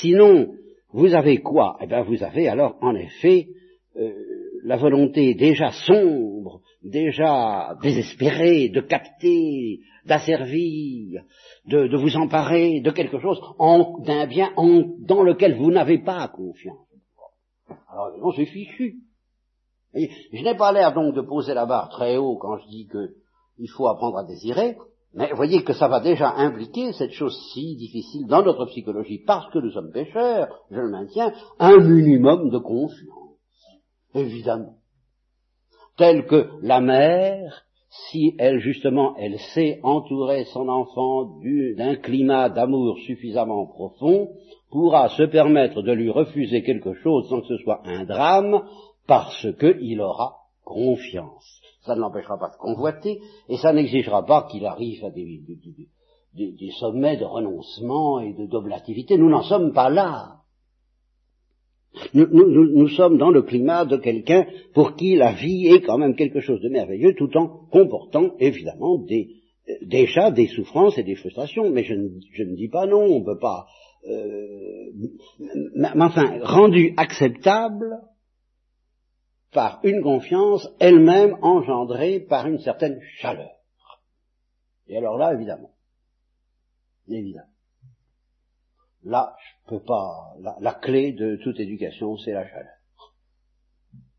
Sinon, 0.00 0.54
vous 0.92 1.14
avez 1.14 1.38
quoi? 1.38 1.78
Eh 1.80 1.86
bien, 1.86 2.02
vous 2.02 2.22
avez 2.22 2.48
alors, 2.48 2.76
en 2.82 2.94
effet, 2.94 3.48
euh, 3.96 4.12
la 4.64 4.76
volonté 4.76 5.34
déjà 5.34 5.70
sombre, 5.86 6.60
déjà 6.82 7.76
désespérée 7.82 8.68
de 8.70 8.80
capter, 8.80 9.80
d'asservir, 10.06 11.22
de, 11.66 11.88
de, 11.88 11.96
vous 11.96 12.16
emparer 12.16 12.80
de 12.80 12.90
quelque 12.90 13.18
chose, 13.20 13.40
d'un 14.04 14.26
bien 14.26 14.52
dans 14.56 15.22
lequel 15.22 15.56
vous 15.56 15.70
n'avez 15.70 15.98
pas 15.98 16.28
confiance. 16.28 16.86
Alors, 17.92 18.16
non, 18.18 18.32
c'est 18.32 18.46
fichu. 18.46 18.96
je 19.94 20.42
n'ai 20.42 20.56
pas 20.56 20.72
l'air 20.72 20.92
donc 20.92 21.14
de 21.14 21.20
poser 21.20 21.54
la 21.54 21.66
barre 21.66 21.90
très 21.90 22.16
haut 22.16 22.36
quand 22.36 22.56
je 22.58 22.66
dis 22.68 22.88
qu'il 22.88 23.70
faut 23.70 23.88
apprendre 23.88 24.18
à 24.18 24.24
désirer, 24.24 24.76
mais 25.12 25.32
voyez 25.34 25.64
que 25.64 25.72
ça 25.72 25.88
va 25.88 26.00
déjà 26.00 26.32
impliquer 26.36 26.92
cette 26.92 27.12
chose 27.12 27.36
si 27.52 27.76
difficile 27.76 28.26
dans 28.26 28.42
notre 28.42 28.66
psychologie, 28.66 29.22
parce 29.26 29.50
que 29.52 29.58
nous 29.58 29.72
sommes 29.72 29.90
pécheurs, 29.92 30.48
je 30.70 30.78
le 30.80 30.90
maintiens, 30.90 31.32
un 31.58 31.78
minimum 31.78 32.50
de 32.50 32.58
confiance, 32.58 33.36
évidemment. 34.14 34.79
Tel 36.00 36.24
que 36.24 36.48
la 36.62 36.80
mère, 36.80 37.62
si 38.08 38.34
elle 38.38 38.58
justement, 38.58 39.14
elle 39.18 39.38
sait 39.38 39.80
entourer 39.82 40.44
son 40.46 40.66
enfant 40.70 41.28
d'un 41.76 41.96
climat 41.96 42.48
d'amour 42.48 42.96
suffisamment 43.00 43.66
profond, 43.66 44.30
pourra 44.70 45.10
se 45.10 45.24
permettre 45.24 45.82
de 45.82 45.92
lui 45.92 46.08
refuser 46.08 46.62
quelque 46.62 46.94
chose 46.94 47.28
sans 47.28 47.42
que 47.42 47.48
ce 47.48 47.58
soit 47.58 47.82
un 47.84 48.06
drame, 48.06 48.62
parce 49.06 49.46
qu'il 49.58 50.00
aura 50.00 50.36
confiance. 50.64 51.60
Ça 51.82 51.94
ne 51.94 52.00
l'empêchera 52.00 52.38
pas 52.38 52.48
de 52.48 52.56
convoiter, 52.56 53.20
et 53.50 53.58
ça 53.58 53.74
n'exigera 53.74 54.24
pas 54.24 54.48
qu'il 54.50 54.64
arrive 54.64 55.04
à 55.04 55.10
des, 55.10 55.42
des, 56.32 56.70
sommets 56.78 57.18
de 57.18 57.26
renoncement 57.26 58.20
et 58.20 58.32
de 58.32 58.46
doblativité. 58.46 59.18
Nous 59.18 59.28
n'en 59.28 59.42
sommes 59.42 59.74
pas 59.74 59.90
là. 59.90 60.39
Nous, 62.14 62.26
nous, 62.26 62.88
sommes 62.88 63.18
dans 63.18 63.30
le 63.30 63.42
climat 63.42 63.84
de 63.84 63.96
quelqu'un 63.96 64.46
pour 64.74 64.94
qui 64.94 65.16
la 65.16 65.32
vie 65.32 65.66
est 65.66 65.80
quand 65.80 65.98
même 65.98 66.14
quelque 66.14 66.40
chose 66.40 66.60
de 66.60 66.68
merveilleux, 66.68 67.14
tout 67.14 67.36
en 67.36 67.48
comportant 67.48 68.34
évidemment 68.38 68.98
des, 68.98 69.40
déjà 69.82 70.30
des 70.30 70.46
souffrances 70.46 70.98
et 70.98 71.02
des 71.02 71.16
frustrations, 71.16 71.70
mais 71.70 71.84
je 71.84 71.94
ne, 71.94 72.08
je 72.32 72.44
ne 72.44 72.54
dis 72.54 72.68
pas 72.68 72.86
non, 72.86 73.02
on 73.02 73.20
ne 73.20 73.24
peut 73.24 73.38
pas. 73.38 73.66
Euh, 74.08 74.90
mais 75.74 75.88
enfin, 75.96 76.38
rendu 76.42 76.94
acceptable 76.96 78.00
par 79.52 79.80
une 79.82 80.02
confiance 80.02 80.68
elle-même 80.78 81.36
engendrée 81.42 82.20
par 82.20 82.46
une 82.46 82.60
certaine 82.60 83.00
chaleur. 83.18 83.50
Et 84.86 84.96
alors 84.96 85.18
là, 85.18 85.34
évidemment, 85.34 85.72
évidemment, 87.08 87.49
là, 89.04 89.34
je 89.38 89.70
peux 89.70 89.82
pas, 89.82 90.34
la, 90.60 90.74
clé 90.74 91.12
de 91.12 91.36
toute 91.42 91.58
éducation, 91.60 92.16
c'est 92.18 92.32
la 92.32 92.46
chaleur. 92.48 92.74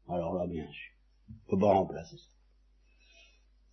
Alors 0.10 0.34
là, 0.36 0.48
bien 0.48 0.66
sûr, 0.66 0.94
on 1.30 1.52
peut 1.52 1.62
pas 1.62 1.74
remplacer 1.74 2.18
ça. 2.18 2.32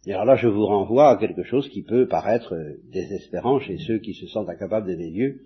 Et 0.06 0.12
alors 0.12 0.24
là, 0.24 0.36
je 0.36 0.48
vous 0.48 0.64
renvoie 0.64 1.10
à 1.10 1.16
quelque 1.16 1.42
chose 1.42 1.68
qui 1.68 1.82
peut 1.82 2.06
paraître 2.06 2.54
désespérant 2.90 3.58
chez 3.58 3.78
ceux 3.78 3.98
qui 3.98 4.14
se 4.14 4.26
sentent 4.26 4.48
incapables 4.48 4.86
d'aimer 4.86 5.10
Dieu. 5.10 5.42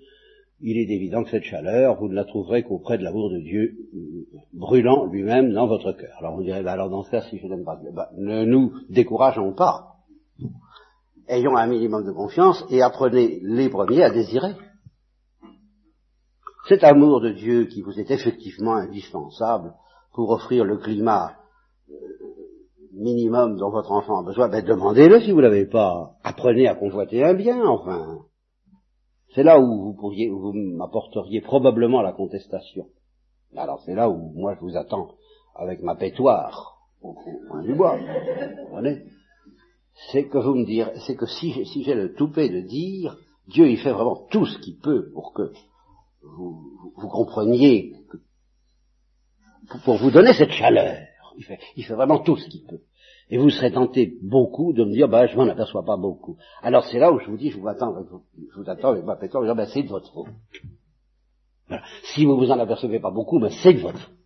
Il 0.61 0.79
est 0.79 0.95
évident 0.95 1.25
que 1.25 1.31
cette 1.31 1.45
chaleur, 1.45 1.99
vous 1.99 2.09
ne 2.09 2.15
la 2.15 2.25
trouverez 2.25 2.63
qu'auprès 2.63 2.97
de 2.97 3.03
l'amour 3.03 3.31
de 3.31 3.39
Dieu, 3.39 3.75
brûlant 4.53 5.07
lui-même 5.07 5.53
dans 5.53 5.67
votre 5.67 5.93
cœur. 5.93 6.15
Alors 6.19 6.37
vous 6.37 6.45
direz, 6.45 6.63
bah 6.63 6.73
alors 6.73 6.91
dans 6.91 7.03
ce 7.03 7.11
cas, 7.11 7.23
si 7.23 7.39
je 7.39 7.47
n'aime 7.47 7.65
pas 7.65 7.77
Dieu, 7.77 7.91
bah, 7.93 8.11
ne 8.17 8.45
nous 8.45 8.73
décourageons 8.89 9.55
pas. 9.55 9.97
Ayons 11.27 11.57
un 11.57 11.67
minimum 11.67 12.05
de 12.05 12.13
confiance 12.13 12.65
et 12.71 12.83
apprenez 12.83 13.41
les 13.43 13.69
premiers 13.71 14.05
à 14.05 14.11
désirer. 14.11 14.53
Cet 16.73 16.85
amour 16.85 17.21
de 17.21 17.33
Dieu 17.33 17.67
qui 17.67 17.83
vous 17.83 18.01
est 18.01 18.11
effectivement 18.11 18.77
indispensable 18.77 19.75
pour 20.15 20.31
offrir 20.31 20.65
le 20.65 20.79
climat 20.79 21.37
minimum 22.95 23.59
dont 23.59 23.69
votre 23.69 23.93
enfant 23.93 24.21
a 24.21 24.25
besoin, 24.25 24.49
ben 24.49 24.65
demandez-le 24.65 25.21
si 25.21 25.33
vous 25.33 25.41
l'avez 25.41 25.67
pas. 25.67 26.15
Apprenez 26.25 26.67
à 26.69 26.75
convoiter 26.75 27.23
un 27.25 27.35
bien, 27.35 27.63
enfin. 27.63 28.21
C'est 29.35 29.43
là 29.43 29.61
où 29.61 29.83
vous 29.83 29.93
pourriez, 29.93 30.31
où 30.31 30.39
vous 30.39 30.53
m'apporteriez 30.55 31.43
probablement 31.43 32.01
la 32.01 32.13
contestation. 32.13 32.87
Alors 33.55 33.83
c'est 33.85 33.95
là 33.95 34.09
où 34.09 34.33
moi 34.35 34.55
je 34.55 34.61
vous 34.61 34.75
attends 34.75 35.11
avec 35.55 35.83
ma 35.83 35.95
pétoire 35.95 36.79
au 37.03 37.13
coin 37.51 37.63
du 37.65 37.75
bois. 37.75 37.99
C'est 40.11 40.27
que 40.27 40.39
vous 40.39 40.55
me 40.55 40.65
c'est 41.07 41.17
que 41.17 41.27
si, 41.27 41.67
si 41.67 41.83
j'ai 41.83 41.95
le 41.95 42.15
toupet 42.15 42.49
de 42.49 42.63
dire, 42.63 43.19
Dieu 43.49 43.69
il 43.69 43.77
fait 43.77 43.93
vraiment 43.93 44.27
tout 44.31 44.47
ce 44.47 44.59
qu'il 44.61 44.79
peut 44.79 45.11
pour 45.13 45.35
que 45.35 45.53
vous, 46.23 46.93
vous 46.97 47.09
compreniez, 47.09 47.95
pour 49.85 49.97
vous 49.97 50.11
donner 50.11 50.33
cette 50.35 50.53
chaleur. 50.53 50.99
Il 51.37 51.45
fait, 51.45 51.59
il 51.77 51.85
fait 51.85 51.95
vraiment 51.95 52.19
tout 52.19 52.37
ce 52.37 52.49
qu'il 52.49 52.65
peut. 52.67 52.81
Et 53.31 53.39
vous 53.39 53.49
serez 53.49 53.73
tenté 53.73 54.19
beaucoup 54.23 54.73
de 54.73 54.85
me 54.85 54.93
dire, 54.93 55.09
bah, 55.09 55.27
je 55.27 55.37
m'en 55.37 55.49
aperçois 55.49 55.85
pas 55.85 55.97
beaucoup. 55.97 56.37
Alors 56.63 56.85
c'est 56.85 56.99
là 56.99 57.11
où 57.11 57.19
je 57.19 57.31
vous 57.31 57.39
dis, 57.39 57.51
je 57.51 57.59
vous 57.59 57.69
attends, 57.69 57.95
je 58.05 58.61
vous 58.61 58.69
attends 58.69 58.91
avec 58.91 59.05
ma 59.05 59.19
je 59.19 59.27
dis, 59.27 59.57
bah, 59.57 59.67
c'est 59.67 59.83
de 59.83 59.89
votre 59.89 60.13
faute. 60.13 60.27
Voilà. 61.69 61.83
Si 62.15 62.27
vous 62.27 62.37
vous 62.37 62.51
en 62.51 62.59
apercevez 62.59 63.01
pas 63.01 63.11
beaucoup, 63.11 63.41
ben 63.41 63.51
c'est 63.63 63.73
de 63.73 63.81
votre 63.81 63.99
faute. 63.99 64.17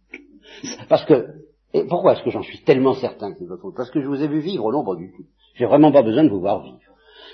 Parce 0.88 1.04
que, 1.04 1.26
et 1.72 1.84
pourquoi 1.84 2.14
est-ce 2.14 2.24
que 2.24 2.30
j'en 2.30 2.42
suis 2.42 2.64
tellement 2.64 2.94
certain 2.94 3.32
que 3.32 3.38
c'est 3.38 3.44
de 3.44 3.50
votre 3.50 3.62
faute? 3.62 3.76
Parce 3.76 3.90
que 3.90 4.00
je 4.00 4.08
vous 4.08 4.20
ai 4.20 4.26
vu 4.26 4.40
vivre, 4.40 4.72
non 4.72 4.84
pas 4.84 4.96
du 4.96 5.12
tout. 5.12 5.26
J'ai 5.54 5.66
vraiment 5.66 5.92
pas 5.92 6.02
besoin 6.02 6.24
de 6.24 6.30
vous 6.30 6.40
voir 6.40 6.62
vivre. 6.62 6.78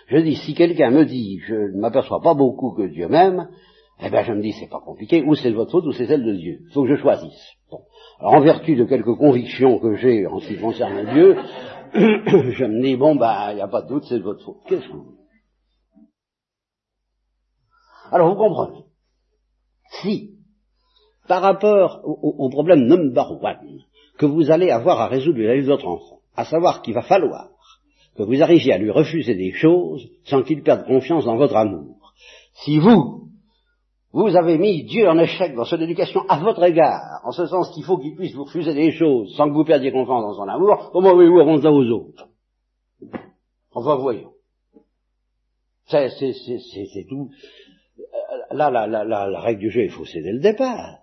Je 0.08 0.18
dis, 0.18 0.36
si 0.36 0.54
quelqu'un 0.54 0.90
me 0.90 1.06
dit, 1.06 1.38
je 1.46 1.54
ne 1.54 1.80
m'aperçois 1.80 2.20
pas 2.20 2.34
beaucoup 2.34 2.72
que 2.72 2.82
Dieu 2.82 3.08
m'aime, 3.08 3.48
eh 4.04 4.10
ben 4.10 4.24
je 4.24 4.32
me 4.32 4.42
dis, 4.42 4.52
c'est 4.52 4.68
pas 4.68 4.80
compliqué, 4.80 5.22
ou 5.22 5.34
c'est 5.34 5.50
de 5.50 5.56
votre 5.56 5.70
faute, 5.70 5.86
ou 5.86 5.92
c'est 5.92 6.06
celle 6.06 6.24
de 6.24 6.34
Dieu. 6.34 6.60
Il 6.68 6.72
faut 6.72 6.82
que 6.82 6.94
je 6.94 7.00
choisisse. 7.00 7.52
Bon. 7.70 7.80
Alors, 8.18 8.34
en 8.34 8.40
vertu 8.40 8.74
de 8.74 8.84
quelques 8.84 9.14
convictions 9.16 9.78
que 9.78 9.94
j'ai 9.96 10.26
en 10.26 10.40
ce 10.40 10.48
qui 10.48 10.58
concerne 10.58 11.12
Dieu, 11.12 11.36
je 11.94 12.64
me 12.64 12.82
dis, 12.82 12.96
bon, 12.96 13.14
bah, 13.14 13.48
il 13.52 13.56
n'y 13.56 13.60
a 13.60 13.68
pas 13.68 13.82
de 13.82 13.88
doute, 13.88 14.04
c'est 14.08 14.18
de 14.18 14.24
votre 14.24 14.44
faute. 14.44 14.58
Qu'est-ce 14.66 14.86
que 14.88 14.92
vous 14.92 15.18
Alors, 18.10 18.30
vous 18.30 18.36
comprenez? 18.36 18.84
Si, 20.02 20.32
par 21.28 21.42
rapport 21.42 22.00
au, 22.04 22.48
problème 22.50 22.86
number 22.86 23.30
one 23.42 23.80
que 24.18 24.26
vous 24.26 24.50
allez 24.50 24.70
avoir 24.70 25.00
à 25.00 25.06
résoudre 25.06 25.38
de 25.38 25.66
votre 25.66 25.86
enfant, 25.86 26.18
à 26.36 26.44
savoir 26.44 26.82
qu'il 26.82 26.94
va 26.94 27.02
falloir 27.02 27.50
que 28.16 28.22
vous 28.22 28.42
arriviez 28.42 28.72
à 28.72 28.78
lui 28.78 28.90
refuser 28.90 29.34
des 29.34 29.52
choses 29.52 30.08
sans 30.24 30.42
qu'il 30.42 30.62
perde 30.62 30.86
confiance 30.86 31.24
dans 31.24 31.36
votre 31.36 31.56
amour, 31.56 32.12
si 32.64 32.78
vous, 32.78 33.31
vous 34.12 34.36
avez 34.36 34.58
mis 34.58 34.84
Dieu 34.84 35.08
en 35.08 35.18
échec 35.18 35.54
dans 35.54 35.64
son 35.64 35.80
éducation 35.80 36.22
à 36.28 36.38
votre 36.40 36.62
égard, 36.62 37.20
en 37.24 37.32
ce 37.32 37.46
sens 37.46 37.70
qu'il 37.74 37.84
faut 37.84 37.96
qu'il 37.98 38.14
puisse 38.14 38.34
vous 38.34 38.44
refuser 38.44 38.74
des 38.74 38.92
choses 38.92 39.34
sans 39.36 39.48
que 39.48 39.54
vous 39.54 39.64
perdiez 39.64 39.90
confiance 39.90 40.22
dans 40.22 40.34
son 40.34 40.48
amour, 40.48 40.90
comment 40.92 41.14
voulez-vous 41.14 41.44
rendre 41.44 41.62
ça 41.62 41.72
aux 41.72 41.84
autres 41.84 42.28
Enfin, 43.74 43.96
voyons. 43.96 44.32
C'est, 45.86 46.10
c'est, 46.10 46.32
c'est, 46.32 46.58
c'est 46.92 47.06
tout. 47.08 47.30
Là, 48.50 48.70
la, 48.70 48.86
la, 48.86 49.04
la, 49.04 49.28
la 49.28 49.40
règle 49.40 49.60
du 49.60 49.70
jeu 49.70 49.82
est 49.82 49.88
faussée 49.88 50.20
dès 50.22 50.32
le 50.32 50.40
départ. 50.40 50.98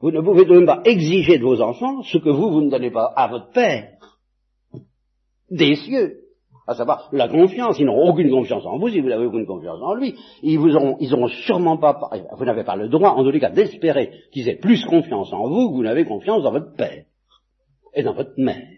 Vous 0.00 0.10
ne 0.10 0.20
pouvez 0.20 0.44
même 0.44 0.66
pas 0.66 0.82
exiger 0.84 1.38
de 1.38 1.44
vos 1.44 1.60
enfants 1.60 2.02
ce 2.02 2.18
que 2.18 2.28
vous, 2.28 2.50
vous 2.50 2.60
ne 2.60 2.70
donnez 2.70 2.90
pas 2.90 3.12
à 3.16 3.26
votre 3.26 3.50
père 3.50 3.98
des 5.50 5.76
cieux 5.76 6.27
à 6.68 6.74
savoir 6.74 7.08
la 7.12 7.28
confiance. 7.28 7.78
Ils 7.78 7.86
n'auront 7.86 8.10
aucune 8.10 8.30
confiance 8.30 8.64
en 8.66 8.78
vous 8.78 8.90
si 8.90 9.00
vous 9.00 9.08
n'avez 9.08 9.24
aucune 9.24 9.46
confiance 9.46 9.80
en 9.82 9.94
lui. 9.94 10.14
Ils 10.42 10.58
vous 10.58 10.76
auront, 10.76 10.96
ils 11.00 11.12
auront 11.14 11.28
sûrement 11.28 11.78
pas, 11.78 11.98
vous 12.36 12.44
n'avez 12.44 12.62
pas 12.62 12.76
le 12.76 12.88
droit, 12.88 13.10
en 13.10 13.24
tous 13.24 13.30
les 13.30 13.40
cas, 13.40 13.50
d'espérer 13.50 14.12
qu'ils 14.30 14.48
aient 14.48 14.58
plus 14.58 14.84
confiance 14.84 15.32
en 15.32 15.48
vous 15.48 15.70
que 15.70 15.76
vous 15.76 15.82
n'avez 15.82 16.04
confiance 16.04 16.42
dans 16.42 16.52
votre 16.52 16.74
père 16.76 17.06
et 17.94 18.02
dans 18.02 18.12
votre 18.12 18.34
mère, 18.36 18.68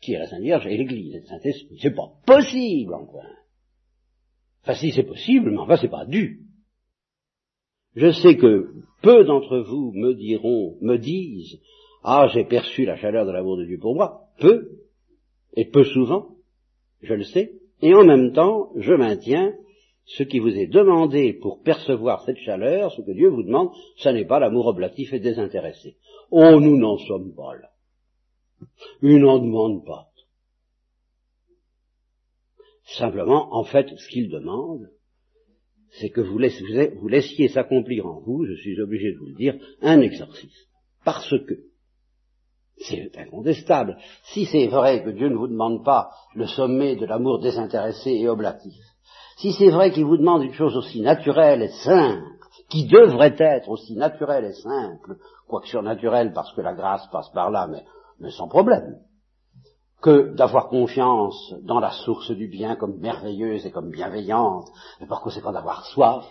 qui 0.00 0.14
est 0.14 0.18
la 0.18 0.26
Sainte 0.26 0.40
Vierge 0.40 0.66
et 0.66 0.76
l'Église 0.78 1.14
et 1.14 1.20
le 1.20 1.26
Saint-Esprit. 1.26 1.78
C'est 1.80 1.94
pas 1.94 2.10
possible, 2.26 2.94
enfin. 2.94 3.28
Enfin, 4.62 4.74
si 4.74 4.90
c'est 4.90 5.04
possible, 5.04 5.50
mais 5.50 5.58
enfin, 5.58 5.76
c'est 5.76 5.88
pas 5.88 6.06
dû. 6.06 6.40
Je 7.96 8.12
sais 8.12 8.36
que 8.36 8.72
peu 9.02 9.24
d'entre 9.24 9.58
vous 9.58 9.92
me 9.94 10.14
diront, 10.14 10.76
me 10.80 10.96
disent, 10.96 11.60
ah, 12.02 12.28
j'ai 12.32 12.44
perçu 12.44 12.86
la 12.86 12.96
chaleur 12.96 13.26
de 13.26 13.32
l'amour 13.32 13.58
de 13.58 13.64
Dieu 13.66 13.78
pour 13.78 13.94
moi. 13.94 14.22
Peu, 14.38 14.68
et 15.54 15.66
peu 15.66 15.84
souvent, 15.84 16.36
je 17.02 17.14
le 17.14 17.24
sais, 17.24 17.52
et 17.82 17.94
en 17.94 18.04
même 18.04 18.32
temps, 18.32 18.70
je 18.76 18.92
maintiens 18.92 19.54
ce 20.04 20.22
qui 20.22 20.38
vous 20.38 20.56
est 20.56 20.66
demandé 20.66 21.32
pour 21.32 21.62
percevoir 21.62 22.24
cette 22.24 22.38
chaleur, 22.38 22.92
ce 22.92 23.02
que 23.02 23.12
Dieu 23.12 23.28
vous 23.28 23.42
demande, 23.42 23.70
ce 23.96 24.08
n'est 24.08 24.24
pas 24.24 24.40
l'amour 24.40 24.66
oblatif 24.66 25.12
et 25.12 25.20
désintéressé. 25.20 25.96
Oh, 26.30 26.58
nous 26.60 26.76
n'en 26.76 26.98
sommes 26.98 27.34
pas 27.34 27.54
là. 27.54 27.70
Il 29.02 29.18
n'en 29.18 29.38
demande 29.38 29.84
pas. 29.84 30.08
Simplement, 32.84 33.54
en 33.54 33.64
fait, 33.64 33.88
ce 33.88 34.08
qu'il 34.08 34.28
demande, 34.28 34.90
c'est 35.92 36.10
que 36.10 36.20
vous 36.20 36.38
laissiez 36.38 37.48
s'accomplir 37.48 38.06
en 38.06 38.20
vous, 38.20 38.44
je 38.46 38.54
suis 38.54 38.80
obligé 38.80 39.12
de 39.12 39.18
vous 39.18 39.26
le 39.26 39.36
dire, 39.36 39.54
un 39.80 40.00
exorcisme. 40.00 40.68
Parce 41.04 41.30
que 41.30 41.69
c'est 42.80 43.16
incontestable. 43.18 43.96
Si 44.24 44.46
c'est 44.46 44.68
vrai 44.68 45.02
que 45.02 45.10
Dieu 45.10 45.28
ne 45.28 45.36
vous 45.36 45.48
demande 45.48 45.84
pas 45.84 46.10
le 46.34 46.46
sommet 46.46 46.96
de 46.96 47.06
l'amour 47.06 47.40
désintéressé 47.40 48.10
et 48.10 48.28
oblatif, 48.28 48.82
si 49.36 49.52
c'est 49.52 49.70
vrai 49.70 49.90
qu'il 49.90 50.04
vous 50.04 50.16
demande 50.16 50.42
une 50.42 50.52
chose 50.52 50.76
aussi 50.76 51.00
naturelle 51.00 51.62
et 51.62 51.68
simple, 51.68 52.24
qui 52.68 52.86
devrait 52.86 53.36
être 53.38 53.68
aussi 53.68 53.96
naturelle 53.96 54.44
et 54.44 54.52
simple, 54.52 55.16
quoique 55.48 55.66
surnaturelle 55.66 56.32
parce 56.32 56.52
que 56.52 56.60
la 56.60 56.74
grâce 56.74 57.06
passe 57.10 57.30
par 57.30 57.50
là, 57.50 57.66
mais, 57.66 57.84
mais 58.18 58.30
sans 58.30 58.48
problème, 58.48 58.96
que 60.02 60.34
d'avoir 60.34 60.68
confiance 60.68 61.54
dans 61.62 61.80
la 61.80 61.90
source 61.90 62.30
du 62.30 62.48
bien 62.48 62.76
comme 62.76 62.98
merveilleuse 62.98 63.66
et 63.66 63.70
comme 63.70 63.90
bienveillante, 63.90 64.66
et 65.00 65.06
par 65.06 65.20
conséquent 65.20 65.52
d'avoir 65.52 65.84
soif, 65.86 66.24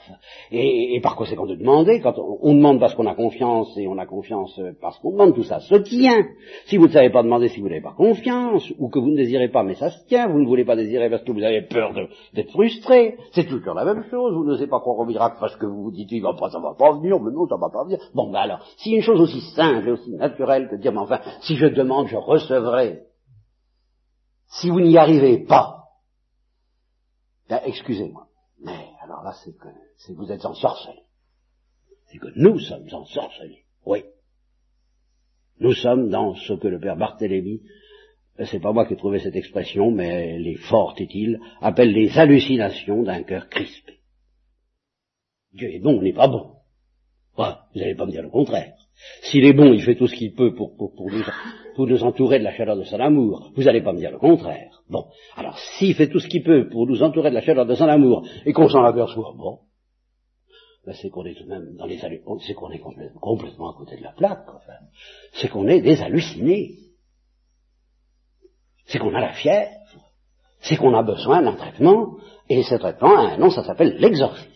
et, 0.51 0.99
par 1.01 1.15
conséquent 1.15 1.45
de 1.45 1.55
demander, 1.55 2.01
quand 2.01 2.15
on, 2.17 2.55
demande 2.55 2.79
parce 2.79 2.95
qu'on 2.95 3.05
a 3.05 3.15
confiance, 3.15 3.77
et 3.77 3.87
on 3.87 3.97
a 3.97 4.05
confiance 4.05 4.59
parce 4.81 4.97
qu'on 4.99 5.11
demande, 5.11 5.35
tout 5.35 5.43
ça 5.43 5.59
se 5.59 5.75
tient. 5.75 6.25
Si 6.65 6.77
vous 6.77 6.87
ne 6.87 6.91
savez 6.91 7.09
pas 7.09 7.23
demander 7.23 7.49
si 7.49 7.61
vous 7.61 7.69
n'avez 7.69 7.81
pas 7.81 7.93
confiance, 7.95 8.71
ou 8.79 8.89
que 8.89 8.99
vous 8.99 9.09
ne 9.09 9.17
désirez 9.17 9.49
pas, 9.49 9.63
mais 9.63 9.75
ça 9.75 9.91
se 9.91 10.05
tient, 10.07 10.27
vous 10.27 10.39
ne 10.39 10.47
voulez 10.47 10.65
pas 10.65 10.75
désirer 10.75 11.09
parce 11.09 11.23
que 11.23 11.31
vous 11.31 11.43
avez 11.43 11.61
peur 11.61 11.93
d'être 12.33 12.51
frustré, 12.51 13.17
c'est 13.31 13.47
toujours 13.47 13.75
la 13.75 13.85
même 13.85 14.03
chose, 14.09 14.33
vous 14.33 14.45
n'osez 14.45 14.67
pas 14.67 14.79
croire 14.79 14.99
au 14.99 15.05
miracle 15.05 15.37
parce 15.39 15.55
que 15.55 15.65
vous 15.65 15.83
vous 15.83 15.91
dites, 15.91 16.09
va 16.21 16.33
pas, 16.33 16.49
ça 16.49 16.59
va 16.59 16.73
pas 16.77 16.91
venir, 16.93 17.19
mais 17.19 17.31
non, 17.31 17.47
ça 17.47 17.57
va 17.57 17.69
pas 17.69 17.83
venir. 17.83 17.99
Bon, 18.13 18.31
ben 18.31 18.39
alors, 18.39 18.59
si 18.77 18.91
une 18.91 19.01
chose 19.01 19.21
aussi 19.21 19.41
simple 19.55 19.87
et 19.87 19.91
aussi 19.91 20.11
naturelle 20.11 20.67
que 20.69 20.75
dire, 20.75 20.91
mais 20.91 20.99
enfin, 20.99 21.19
si 21.41 21.55
je 21.55 21.67
demande, 21.67 22.07
je 22.07 22.17
recevrai, 22.17 23.01
si 24.49 24.69
vous 24.69 24.81
n'y 24.81 24.97
arrivez 24.97 25.45
pas, 25.45 25.85
ben, 27.47 27.61
excusez-moi, 27.65 28.27
mais 28.61 28.89
alors 29.01 29.23
là, 29.23 29.33
c'est 29.43 29.55
que, 29.57 29.67
c'est 29.97 30.13
vous 30.13 30.31
êtes 30.31 30.45
ensorcelés. 30.45 31.03
C'est 32.07 32.17
que 32.17 32.27
nous 32.35 32.59
sommes 32.59 32.87
ensorcelés. 32.91 33.65
Oui. 33.85 34.03
Nous 35.59 35.73
sommes 35.73 36.09
dans 36.09 36.35
ce 36.35 36.53
que 36.53 36.67
le 36.67 36.79
père 36.79 36.97
Barthélemy, 36.97 37.61
euh, 38.39 38.45
c'est 38.45 38.59
pas 38.59 38.71
moi 38.71 38.85
qui 38.85 38.93
ai 38.93 38.97
trouvé 38.97 39.19
cette 39.19 39.35
expression, 39.35 39.91
mais 39.91 40.35
elle 40.35 40.47
est 40.47 40.67
forte, 40.69 41.01
est-il, 41.01 41.39
appelle 41.61 41.91
les 41.91 42.17
hallucinations 42.17 43.03
d'un 43.03 43.23
cœur 43.23 43.49
crispé. 43.49 43.99
Dieu 45.53 45.73
est 45.73 45.79
bon, 45.79 45.97
on 45.97 46.01
n'est 46.01 46.13
pas 46.13 46.27
bon. 46.27 46.55
vous 47.35 47.79
n'allez 47.79 47.95
pas 47.95 48.05
me 48.05 48.11
dire 48.11 48.23
le 48.23 48.29
contraire. 48.29 48.75
S'il 49.23 49.45
est 49.45 49.53
bon, 49.53 49.73
il 49.73 49.81
fait 49.81 49.95
tout 49.95 50.07
ce 50.07 50.15
qu'il 50.15 50.33
peut 50.33 50.53
pour, 50.53 50.73
nous, 51.77 52.03
entourer 52.03 52.39
de 52.39 52.43
la 52.43 52.53
chaleur 52.53 52.77
de 52.77 52.83
son 52.83 52.99
amour. 52.99 53.51
Vous 53.55 53.63
n'allez 53.63 53.81
pas 53.81 53.93
me 53.93 53.99
dire 53.99 54.11
le 54.11 54.19
contraire. 54.19 54.81
Bon, 54.89 55.05
alors 55.35 55.57
s'il 55.57 55.95
fait 55.95 56.09
tout 56.09 56.19
ce 56.19 56.27
qu'il 56.27 56.43
peut 56.43 56.67
pour 56.69 56.87
nous 56.87 57.01
entourer 57.01 57.29
de 57.29 57.35
la 57.35 57.41
chaleur 57.41 57.65
de 57.65 57.75
son 57.75 57.87
amour 57.87 58.27
et 58.45 58.53
qu'on 58.53 58.67
s'en 58.67 58.83
aperçoit, 58.83 59.33
bon, 59.37 59.59
ben 60.85 60.93
c'est 60.93 61.09
qu'on 61.09 61.25
est 61.25 61.35
tout 61.35 61.43
de 61.43 61.49
même 61.49 61.75
dans 61.77 61.85
les 61.85 61.97
c'est 61.99 62.53
qu'on 62.53 62.71
est 62.71 62.81
complètement 63.19 63.71
à 63.71 63.77
côté 63.77 63.97
de 63.97 64.03
la 64.03 64.13
plaque, 64.13 64.47
enfin. 64.47 64.79
C'est 65.33 65.49
qu'on 65.49 65.67
est 65.67 65.81
des. 65.81 65.97
C'est 68.85 68.97
qu'on 68.97 69.13
a 69.13 69.21
la 69.21 69.33
fièvre. 69.33 69.69
C'est 70.61 70.75
qu'on 70.75 70.93
a 70.93 71.03
besoin 71.03 71.41
d'un 71.41 71.55
traitement, 71.55 72.17
et 72.49 72.63
ce 72.63 72.75
traitement 72.75 73.17
a 73.17 73.33
un 73.33 73.37
nom, 73.37 73.49
ça 73.49 73.63
s'appelle 73.63 73.95
l'exorcisme. 73.97 74.49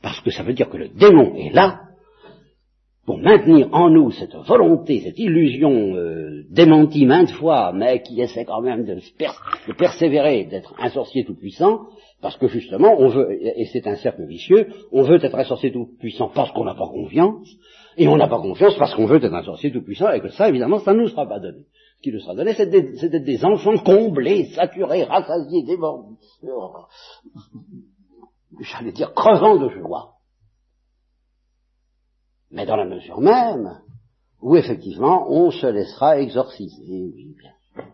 Parce 0.00 0.20
que 0.20 0.30
ça 0.30 0.42
veut 0.42 0.52
dire 0.52 0.68
que 0.68 0.76
le 0.76 0.88
démon 0.88 1.34
est 1.34 1.50
là 1.50 1.91
pour 3.04 3.18
maintenir 3.18 3.68
en 3.72 3.90
nous 3.90 4.12
cette 4.12 4.36
volonté, 4.46 5.00
cette 5.00 5.18
illusion 5.18 5.96
euh, 5.96 6.44
démentie 6.50 7.04
maintes 7.04 7.32
fois, 7.32 7.72
mais 7.72 8.00
qui 8.02 8.20
essaie 8.20 8.44
quand 8.44 8.62
même 8.62 8.84
de, 8.84 9.00
persévérer, 9.76 10.44
d'être 10.44 10.72
un 10.78 10.88
sorcier 10.88 11.24
tout-puissant, 11.24 11.86
parce 12.20 12.36
que 12.36 12.46
justement, 12.46 12.94
on 12.96 13.08
veut, 13.08 13.32
et 13.32 13.64
c'est 13.72 13.88
un 13.88 13.96
cercle 13.96 14.24
vicieux, 14.26 14.68
on 14.92 15.02
veut 15.02 15.24
être 15.24 15.34
un 15.34 15.44
sorcier 15.44 15.72
tout-puissant 15.72 16.30
parce 16.32 16.52
qu'on 16.52 16.64
n'a 16.64 16.74
pas 16.74 16.86
confiance, 16.86 17.48
et 17.96 18.06
on 18.06 18.16
n'a 18.16 18.28
pas 18.28 18.40
confiance 18.40 18.76
parce 18.76 18.94
qu'on 18.94 19.06
veut 19.06 19.16
être 19.16 19.34
un 19.34 19.42
sorcier 19.42 19.72
tout-puissant, 19.72 20.12
et 20.12 20.20
que 20.20 20.28
ça, 20.28 20.48
évidemment, 20.48 20.78
ça 20.78 20.94
ne 20.94 21.00
nous 21.00 21.08
sera 21.08 21.26
pas 21.26 21.40
donné. 21.40 21.64
Ce 21.96 22.02
qui 22.02 22.12
nous 22.12 22.20
sera 22.20 22.36
donné, 22.36 22.54
c'est 22.54 22.66
d'être 22.66 23.24
des 23.24 23.44
enfants 23.44 23.78
comblés, 23.78 24.44
saturés, 24.54 25.02
rassasiés, 25.02 25.64
débordés, 25.64 26.14
j'allais 28.60 28.92
dire 28.92 29.12
crevant 29.12 29.56
de 29.56 29.68
joie. 29.70 30.11
Dans 32.72 32.76
la 32.76 32.86
mesure 32.86 33.20
même 33.20 33.82
où 34.40 34.56
effectivement 34.56 35.30
on 35.30 35.50
se 35.50 35.66
laissera 35.66 36.18
exorciser, 36.18 37.12
oui, 37.14 37.36
bien 37.38 37.84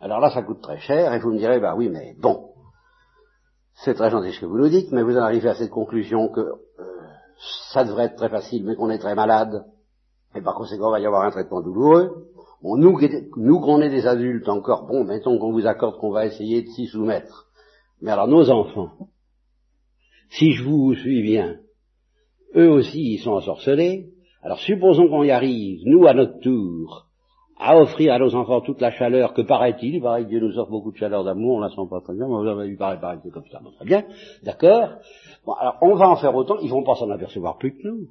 Alors 0.00 0.18
là, 0.18 0.30
ça 0.30 0.42
coûte 0.42 0.60
très 0.60 0.80
cher, 0.80 1.14
et 1.14 1.20
vous 1.20 1.30
me 1.30 1.38
direz, 1.38 1.60
bah 1.60 1.76
oui, 1.76 1.88
mais 1.88 2.16
bon, 2.18 2.50
c'est 3.74 3.94
très 3.94 4.10
gentil 4.10 4.32
ce 4.32 4.40
que 4.40 4.46
vous 4.46 4.58
nous 4.58 4.68
dites, 4.68 4.90
mais 4.90 5.04
vous 5.04 5.16
en 5.16 5.20
arrivez 5.20 5.48
à 5.48 5.54
cette 5.54 5.70
conclusion 5.70 6.30
que 6.30 6.40
euh, 6.40 6.54
ça 7.72 7.84
devrait 7.84 8.06
être 8.06 8.16
très 8.16 8.28
facile, 8.28 8.64
mais 8.64 8.74
qu'on 8.74 8.90
est 8.90 8.98
très 8.98 9.14
malade, 9.14 9.64
et 10.34 10.40
par 10.40 10.56
conséquent, 10.56 10.88
il 10.88 10.98
va 10.98 10.98
y 10.98 11.06
avoir 11.06 11.22
un 11.22 11.30
traitement 11.30 11.60
douloureux. 11.60 12.26
Bon, 12.60 12.76
nous, 12.76 12.98
nous 13.36 13.60
qu'on 13.60 13.82
est 13.82 13.88
des 13.88 14.08
adultes 14.08 14.48
encore, 14.48 14.84
bon, 14.88 15.04
mettons 15.04 15.38
qu'on 15.38 15.52
vous 15.52 15.68
accorde 15.68 16.00
qu'on 16.00 16.10
va 16.10 16.26
essayer 16.26 16.62
de 16.62 16.68
s'y 16.70 16.88
soumettre. 16.88 17.46
Mais 18.00 18.10
alors 18.10 18.26
nos 18.26 18.50
enfants, 18.50 18.90
si 20.28 20.54
je 20.54 20.64
vous 20.64 20.96
suis 20.96 21.22
bien, 21.22 21.60
eux 22.56 22.70
aussi 22.70 23.14
ils 23.14 23.18
sont 23.18 23.32
ensorcelés, 23.32 24.08
alors 24.42 24.58
supposons 24.58 25.08
qu'on 25.08 25.22
y 25.22 25.30
arrive, 25.30 25.80
nous 25.84 26.06
à 26.06 26.14
notre 26.14 26.38
tour, 26.40 27.06
à 27.58 27.78
offrir 27.78 28.12
à 28.12 28.18
nos 28.18 28.34
enfants 28.34 28.60
toute 28.60 28.80
la 28.80 28.90
chaleur 28.90 29.34
que 29.34 29.42
paraît-il, 29.42 29.96
il 29.96 30.02
paraît 30.02 30.24
Dieu 30.24 30.40
nous 30.40 30.58
offre 30.58 30.70
beaucoup 30.70 30.92
de 30.92 30.96
chaleur 30.96 31.24
d'amour, 31.24 31.56
on 31.56 31.60
la 31.60 31.70
sent 31.70 31.76
pas 31.90 32.00
très 32.00 32.14
bien, 32.14 32.26
mais 32.28 32.76
pareil, 32.76 33.00
pareil, 33.00 33.20
c'est 33.22 33.30
comme 33.30 33.46
ça, 33.50 33.60
très 33.76 33.84
bien, 33.84 34.04
d'accord. 34.42 34.98
Bon, 35.44 35.52
alors 35.54 35.78
on 35.82 35.94
va 35.94 36.08
en 36.08 36.16
faire 36.16 36.34
autant, 36.34 36.58
ils 36.60 36.70
vont 36.70 36.84
pas 36.84 36.94
s'en 36.96 37.10
apercevoir 37.10 37.58
plus 37.58 37.72
que 37.72 37.88
nous, 37.88 38.08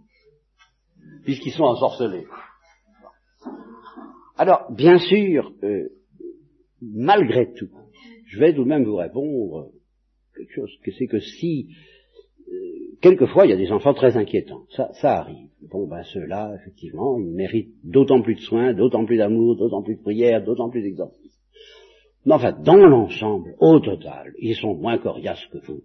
puisqu'ils 1.23 1.51
sont 1.51 1.63
ensorcelés. 1.63 2.25
Alors, 4.37 4.69
bien 4.71 4.97
sûr, 4.97 5.51
euh, 5.63 5.89
malgré 6.81 7.53
tout, 7.53 7.69
je 8.27 8.39
vais 8.39 8.53
tout 8.53 8.63
de 8.63 8.69
même 8.69 8.83
vous 8.83 8.97
répondre 8.97 9.69
quelque 10.35 10.53
chose 10.53 10.71
que 10.83 10.91
c'est 10.91 11.07
que 11.07 11.19
si 11.19 11.69
euh, 11.69 11.94
quelquefois 13.01 13.45
il 13.45 13.51
y 13.51 13.53
a 13.53 13.57
des 13.57 13.71
enfants 13.71 13.93
très 13.93 14.17
inquiétants, 14.17 14.63
ça, 14.75 14.91
ça 14.93 15.19
arrive. 15.19 15.49
Bon 15.71 15.87
ben 15.87 16.03
ceux-là, 16.03 16.53
effectivement, 16.59 17.19
ils 17.19 17.33
méritent 17.33 17.73
d'autant 17.83 18.21
plus 18.21 18.35
de 18.35 18.41
soins, 18.41 18.73
d'autant 18.73 19.05
plus 19.05 19.17
d'amour, 19.17 19.55
d'autant 19.55 19.81
plus 19.81 19.95
de 19.95 20.01
prières, 20.01 20.43
d'autant 20.43 20.69
plus 20.69 20.81
d'exorcisme. 20.81 21.39
Mais 22.25 22.33
enfin, 22.33 22.53
dans 22.53 22.75
l'ensemble, 22.77 23.55
au 23.59 23.79
total, 23.79 24.33
ils 24.39 24.55
sont 24.55 24.75
moins 24.75 24.97
coriaces 24.97 25.45
que 25.51 25.59
vous. 25.65 25.81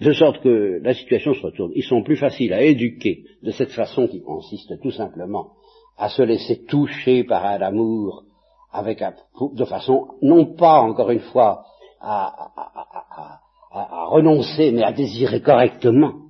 De 0.00 0.12
sorte 0.12 0.42
que 0.42 0.80
la 0.82 0.92
situation 0.92 1.32
se 1.32 1.40
retourne. 1.40 1.72
Ils 1.74 1.84
sont 1.84 2.02
plus 2.02 2.16
faciles 2.16 2.52
à 2.52 2.62
éduquer 2.62 3.24
de 3.42 3.50
cette 3.50 3.70
façon 3.70 4.08
qui 4.08 4.20
consiste 4.20 4.78
tout 4.82 4.90
simplement 4.90 5.52
à 5.96 6.10
se 6.10 6.22
laisser 6.22 6.64
toucher 6.64 7.24
par 7.24 7.46
un 7.46 7.60
amour 7.60 8.24
avec 8.70 9.00
un, 9.00 9.14
de 9.52 9.64
façon, 9.64 10.08
non 10.20 10.54
pas 10.54 10.80
encore 10.80 11.10
une 11.10 11.20
fois 11.20 11.64
à, 12.00 12.26
à, 12.26 13.22
à, 13.22 13.40
renoncer, 13.84 14.72
mais 14.72 14.82
à 14.82 14.92
désirer 14.92 15.40
correctement. 15.40 16.26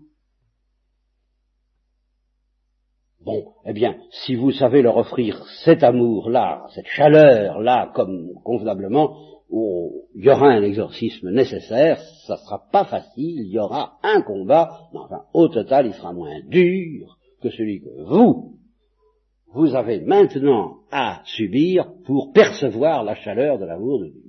Bon, 3.21 3.55
eh 3.65 3.73
bien, 3.73 3.97
si 4.11 4.37
vous 4.37 4.53
savez 4.53 4.83
leur 4.83 4.97
offrir 4.97 5.45
cet 5.65 5.83
amour-là, 5.83 6.67
cette 6.75 6.87
chaleur-là, 6.87 7.91
comme 7.95 8.35
convenablement, 8.45 9.17
il 9.51 10.25
y 10.25 10.31
aura 10.31 10.49
un 10.49 10.63
exorcisme 10.63 11.31
nécessaire, 11.31 11.99
ça 12.27 12.35
ne 12.35 12.39
sera 12.39 12.63
pas 12.71 12.85
facile, 12.85 13.41
il 13.41 13.51
y 13.51 13.59
aura 13.59 13.99
un 14.03 14.23
combat, 14.23 14.89
mais 14.93 15.01
enfin, 15.01 15.23
au 15.35 15.49
total, 15.49 15.87
il 15.87 15.95
sera 15.95 16.13
moins 16.13 16.41
dur 16.49 17.19
que 17.43 17.51
celui 17.51 17.81
que 17.81 18.03
vous, 18.05 18.57
vous 19.53 19.75
avez 19.75 20.01
maintenant 20.01 20.79
à 20.91 21.23
subir 21.25 21.93
pour 22.05 22.33
percevoir 22.33 23.05
la 23.05 23.15
chaleur 23.15 23.59
de 23.59 23.65
l'amour 23.65 24.01
de 24.01 24.09
Dieu. 24.09 24.26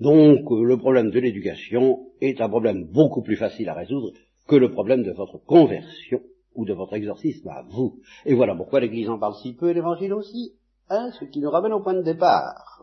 Donc 0.00 0.50
le 0.50 0.76
problème 0.78 1.10
de 1.10 1.20
l'éducation 1.20 2.06
est 2.20 2.40
un 2.40 2.48
problème 2.48 2.84
beaucoup 2.90 3.22
plus 3.22 3.36
facile 3.36 3.68
à 3.68 3.74
résoudre 3.74 4.12
que 4.48 4.56
le 4.56 4.70
problème 4.70 5.02
de 5.02 5.12
votre 5.12 5.38
conversion 5.44 6.20
ou 6.54 6.64
de 6.64 6.72
votre 6.72 6.94
exorcisme 6.94 7.48
à 7.48 7.62
vous. 7.70 8.00
Et 8.24 8.34
voilà 8.34 8.54
pourquoi 8.54 8.80
l'Église 8.80 9.08
en 9.08 9.18
parle 9.18 9.34
si 9.42 9.54
peu 9.54 9.70
et 9.70 9.74
l'Évangile 9.74 10.14
aussi. 10.14 10.54
Hein, 10.88 11.10
ce 11.20 11.24
qui 11.24 11.38
nous 11.40 11.50
ramène 11.50 11.72
au 11.72 11.80
point 11.80 11.94
de 11.94 12.02
départ. 12.02 12.80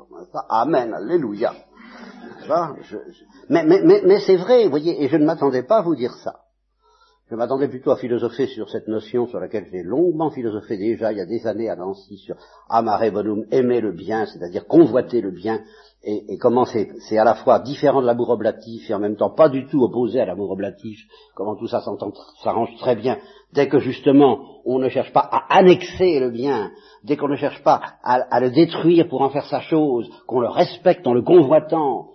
Amen, 0.49 0.93
Alléluia. 0.93 1.53
Mais, 3.49 3.65
mais 3.65 4.19
c'est 4.25 4.37
vrai, 4.37 4.63
vous 4.63 4.69
voyez, 4.69 5.03
et 5.03 5.09
je 5.09 5.17
ne 5.17 5.25
m'attendais 5.25 5.63
pas 5.63 5.79
à 5.79 5.81
vous 5.81 5.95
dire 5.95 6.13
ça. 6.23 6.46
Je 7.29 7.35
m'attendais 7.35 7.67
plutôt 7.67 7.91
à 7.91 7.97
philosopher 7.97 8.47
sur 8.47 8.69
cette 8.69 8.87
notion 8.87 9.27
sur 9.27 9.41
laquelle 9.41 9.67
j'ai 9.69 9.83
longuement 9.83 10.29
philosophé 10.29 10.77
déjà 10.77 11.11
il 11.11 11.17
y 11.17 11.21
a 11.21 11.25
des 11.25 11.45
années 11.45 11.69
à 11.69 11.75
Nancy 11.75 12.17
sur 12.19 12.37
amare 12.69 13.11
bonum, 13.11 13.43
aimer 13.51 13.81
le 13.81 13.91
bien, 13.91 14.25
c'est-à-dire 14.25 14.65
convoiter 14.65 15.19
le 15.19 15.31
bien, 15.31 15.59
et, 16.03 16.37
comment 16.37 16.63
c'est 16.63 17.17
à 17.17 17.25
la 17.25 17.35
fois 17.35 17.59
différent 17.59 18.01
de 18.01 18.07
l'amour 18.07 18.29
oblatif 18.29 18.89
et 18.89 18.93
en 18.93 18.99
même 18.99 19.17
temps 19.17 19.31
pas 19.31 19.49
du 19.49 19.67
tout 19.67 19.83
opposé 19.83 20.21
à 20.21 20.25
l'amour 20.25 20.51
oblatif, 20.51 20.99
comment 21.35 21.57
tout 21.57 21.67
ça 21.67 21.83
s'arrange 22.43 22.73
très 22.77 22.95
bien, 22.95 23.17
dès 23.51 23.67
que 23.67 23.79
justement 23.79 24.61
on 24.63 24.79
ne 24.79 24.87
cherche 24.87 25.11
pas 25.11 25.27
à 25.29 25.57
annexer 25.57 26.21
le 26.21 26.29
bien, 26.29 26.71
dès 27.03 27.17
qu'on 27.17 27.27
ne 27.27 27.35
cherche 27.35 27.61
pas 27.61 27.81
à, 28.03 28.21
à, 28.33 28.39
le 28.39 28.51
détruire 28.51 29.09
pour 29.09 29.21
en 29.21 29.31
faire 29.31 29.47
sa 29.47 29.59
chose, 29.59 30.09
qu'on 30.27 30.39
le 30.39 30.47
respecte 30.47 31.05
en 31.05 31.13
le 31.13 31.23
convoitant, 31.23 32.07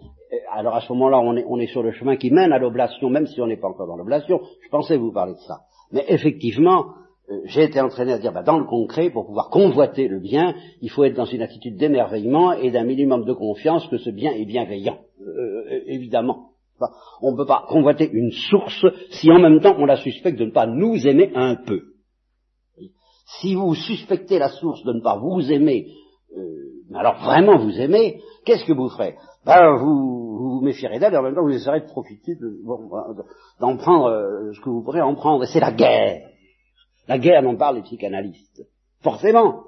alors 0.51 0.75
à 0.75 0.81
ce 0.81 0.93
moment-là, 0.93 1.21
on 1.21 1.37
est, 1.37 1.45
on 1.47 1.59
est, 1.59 1.67
sur 1.67 1.83
le 1.83 1.93
chemin 1.93 2.17
qui 2.17 2.31
mène 2.31 2.53
à 2.53 2.59
l'oblation, 2.59 3.11
même 3.11 3.27
si 3.27 3.41
on 3.41 3.47
n'est 3.47 3.59
pas 3.59 3.69
encore 3.69 3.87
dans 3.87 3.97
l'oblation. 3.97 4.41
Je 4.63 4.69
pensais 4.71 4.97
vous 4.97 5.13
parler 5.13 5.35
de 5.35 5.39
ça. 5.41 5.61
Mais 5.93 6.05
effectivement, 6.09 6.95
euh, 7.31 7.41
j'ai 7.45 7.65
été 7.65 7.81
entraîné 7.81 8.13
à 8.13 8.19
dire, 8.19 8.33
bah, 8.33 8.43
dans 8.43 8.59
le 8.59 8.65
concret, 8.65 9.11
pour 9.11 9.27
pouvoir 9.27 9.51
convoiter 9.51 10.09
le 10.09 10.21
bien, 10.21 10.55
il 10.81 10.91
faut 10.91 11.05
être 11.05 11.15
dans 11.15 11.27
une 11.27 11.43
attitude 11.43 11.77
d'émerveillement 11.77 12.53
et 12.53 12.71
d'un 12.71 12.85
minimum 12.85 13.25
de 13.25 13.33
confiance 13.33 13.87
que 13.89 13.99
ce 13.99 14.11
bien 14.11 14.33
est 14.33 14.47
bienveillant. 14.47 14.99
Euh, 15.21 15.65
euh, 15.71 15.81
évidemment. 15.87 16.49
On 17.21 17.31
ne 17.31 17.37
peut 17.37 17.47
pas 17.47 17.65
convoiter 17.69 18.11
une 18.11 18.33
source 18.33 18.85
si 19.11 19.31
en 19.31 19.39
même 19.39 19.61
temps 19.61 19.77
on 19.79 19.85
la 19.85 19.97
suspecte 19.97 20.37
de 20.37 20.47
ne 20.47 20.51
pas 20.51 20.67
nous 20.67 21.07
aimer 21.07 21.31
un 21.37 21.55
peu. 21.55 21.81
Si 23.41 23.55
vous 23.55 23.77
suspectez 23.77 24.41
la 24.41 24.49
source 24.49 24.83
de 24.83 24.93
ne 24.93 25.01
pas 25.01 25.17
vous 25.17 25.53
aimer, 25.53 25.87
alors 26.95 27.23
vraiment 27.23 27.59
vous 27.59 27.81
aimer, 27.81 28.21
qu'est-ce 28.45 28.65
que 28.65 28.73
vous 28.73 28.89
ferez? 28.89 29.17
Ben, 29.45 29.77
vous, 29.77 30.33
vous 30.37 30.61
méfierez 30.61 30.99
d'elle 30.99 31.15
et 31.15 31.17
en 31.17 31.23
même 31.23 31.35
temps 31.35 31.43
vous 31.43 31.55
essaierez 31.55 31.81
de 31.81 31.87
profiter 31.87 32.37
d'en 33.61 33.77
prendre 33.77 34.07
euh, 34.07 34.53
ce 34.53 34.61
que 34.61 34.71
vous 34.71 34.83
pourrez 34.83 35.01
en 35.01 35.15
prendre. 35.15 35.45
Et 35.45 35.47
c'est 35.47 35.61
la 35.61 35.73
guerre. 35.73 36.29
La 37.09 37.19
guerre 37.19 37.43
dont 37.43 37.57
parlent 37.57 37.77
les 37.77 37.83
psychanalystes. 37.83 38.63
Forcément. 39.03 39.65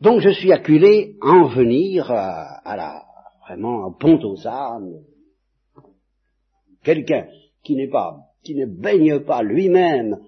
Donc 0.00 0.20
je 0.20 0.30
suis 0.30 0.52
acculé 0.52 1.16
à 1.22 1.28
en 1.28 1.48
venir 1.48 2.10
à, 2.10 2.76
la 2.76 3.04
vraiment 3.46 3.86
un 3.86 3.92
pont 3.92 4.18
aux 4.22 4.46
âmes. 4.46 5.00
Quelqu'un 6.82 7.26
qui 7.64 7.76
n'est 7.76 7.88
pas, 7.88 8.16
qui 8.44 8.54
ne 8.54 8.66
baigne 8.66 9.20
pas 9.20 9.42
lui-même 9.42 10.18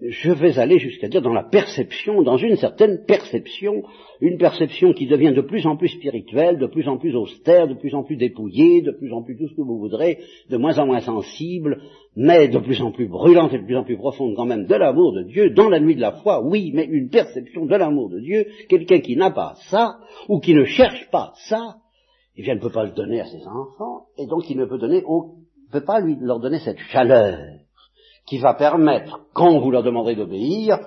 je 0.00 0.32
vais 0.32 0.58
aller 0.58 0.78
jusqu'à 0.78 1.08
dire 1.08 1.22
dans 1.22 1.32
la 1.32 1.44
perception, 1.44 2.22
dans 2.22 2.36
une 2.36 2.56
certaine 2.56 3.04
perception, 3.06 3.84
une 4.20 4.36
perception 4.36 4.92
qui 4.92 5.06
devient 5.06 5.32
de 5.32 5.40
plus 5.40 5.66
en 5.66 5.76
plus 5.76 5.88
spirituelle, 5.88 6.58
de 6.58 6.66
plus 6.66 6.88
en 6.88 6.98
plus 6.98 7.14
austère, 7.14 7.68
de 7.68 7.74
plus 7.74 7.94
en 7.94 8.02
plus 8.02 8.16
dépouillée, 8.16 8.82
de 8.82 8.90
plus 8.90 9.12
en 9.12 9.22
plus 9.22 9.36
tout 9.36 9.48
ce 9.48 9.54
que 9.54 9.62
vous 9.62 9.78
voudrez, 9.78 10.18
de 10.50 10.56
moins 10.56 10.78
en 10.78 10.86
moins 10.86 11.00
sensible, 11.00 11.80
mais 12.16 12.48
de 12.48 12.58
plus 12.58 12.82
en 12.82 12.90
plus 12.90 13.06
brûlante 13.06 13.52
et 13.52 13.58
de 13.58 13.64
plus 13.64 13.76
en 13.76 13.84
plus 13.84 13.96
profonde 13.96 14.34
quand 14.34 14.46
même 14.46 14.66
de 14.66 14.74
l'amour 14.74 15.12
de 15.12 15.22
Dieu, 15.22 15.50
dans 15.50 15.68
la 15.68 15.78
nuit 15.78 15.94
de 15.94 16.00
la 16.00 16.12
foi, 16.12 16.42
oui, 16.44 16.72
mais 16.74 16.84
une 16.84 17.08
perception 17.08 17.66
de 17.66 17.76
l'amour 17.76 18.10
de 18.10 18.18
Dieu, 18.18 18.46
quelqu'un 18.68 18.98
qui 18.98 19.16
n'a 19.16 19.30
pas 19.30 19.54
ça, 19.70 19.98
ou 20.28 20.40
qui 20.40 20.54
ne 20.54 20.64
cherche 20.64 21.08
pas 21.10 21.32
ça, 21.48 21.76
eh 22.36 22.42
bien, 22.42 22.56
ne 22.56 22.60
peut 22.60 22.70
pas 22.70 22.84
le 22.84 22.92
donner 22.92 23.20
à 23.20 23.26
ses 23.26 23.46
enfants, 23.46 24.06
et 24.18 24.26
donc 24.26 24.48
il 24.50 24.56
ne 24.56 24.64
peut 24.64 24.80
au, 25.06 25.36
peut 25.70 25.84
pas 25.84 26.00
lui, 26.00 26.16
leur 26.20 26.40
donner 26.40 26.58
cette 26.58 26.78
chaleur 26.78 27.38
qui 28.26 28.38
va 28.38 28.54
permettre, 28.54 29.20
quand 29.34 29.58
vous 29.58 29.70
leur 29.70 29.82
demanderez 29.82 30.14
d'obéir, 30.14 30.78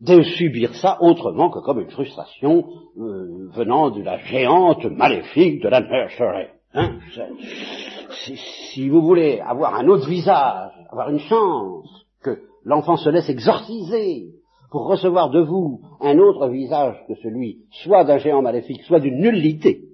de 0.00 0.22
subir 0.22 0.74
ça 0.76 0.98
autrement 1.00 1.50
que 1.50 1.58
comme 1.58 1.80
une 1.80 1.90
frustration 1.90 2.64
euh, 2.98 3.48
venant 3.52 3.90
de 3.90 4.02
la 4.02 4.18
géante 4.18 4.84
maléfique 4.84 5.60
de 5.62 5.68
la 5.68 5.80
nursery. 5.80 6.46
Hein 6.74 6.98
si, 8.72 8.88
vous 8.88 9.02
voulez 9.02 9.40
avoir 9.40 9.74
un 9.74 9.88
autre 9.88 10.08
visage, 10.08 10.70
avoir 10.90 11.10
une 11.10 11.18
chance 11.18 12.06
que 12.22 12.42
l'enfant 12.64 12.96
se 12.96 13.10
laisse 13.10 13.28
exorciser 13.28 14.34
pour 14.70 14.86
recevoir 14.86 15.30
de 15.30 15.40
vous 15.40 15.80
un 16.00 16.18
autre 16.18 16.48
visage 16.48 16.96
que 17.08 17.14
celui 17.16 17.64
soit 17.70 18.04
d'un 18.04 18.18
géant 18.18 18.42
maléfique, 18.42 18.82
soit 18.82 19.00
d'une 19.00 19.18
nullité, 19.18 19.87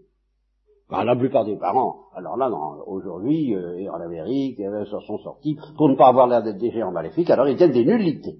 ben, 0.90 1.05
la 1.05 1.16
plupart 1.16 1.44
des 1.44 1.57
parents, 1.57 1.97
alors 2.14 2.37
là, 2.37 2.51
aujourd'hui, 2.87 3.55
euh, 3.55 3.90
en 3.90 4.01
Amérique, 4.01 4.61
euh, 4.61 4.85
sont 4.85 5.18
sortis, 5.18 5.57
pour 5.77 5.88
ne 5.88 5.97
pas 5.97 6.09
avoir 6.09 6.27
l'air 6.27 6.42
d'être 6.42 6.59
des 6.59 6.70
géants 6.70 6.92
maléfiques, 6.92 7.31
alors 7.31 7.49
ils 7.49 7.57
tiennent 7.57 7.73
des 7.73 7.87
nullités. 7.87 8.37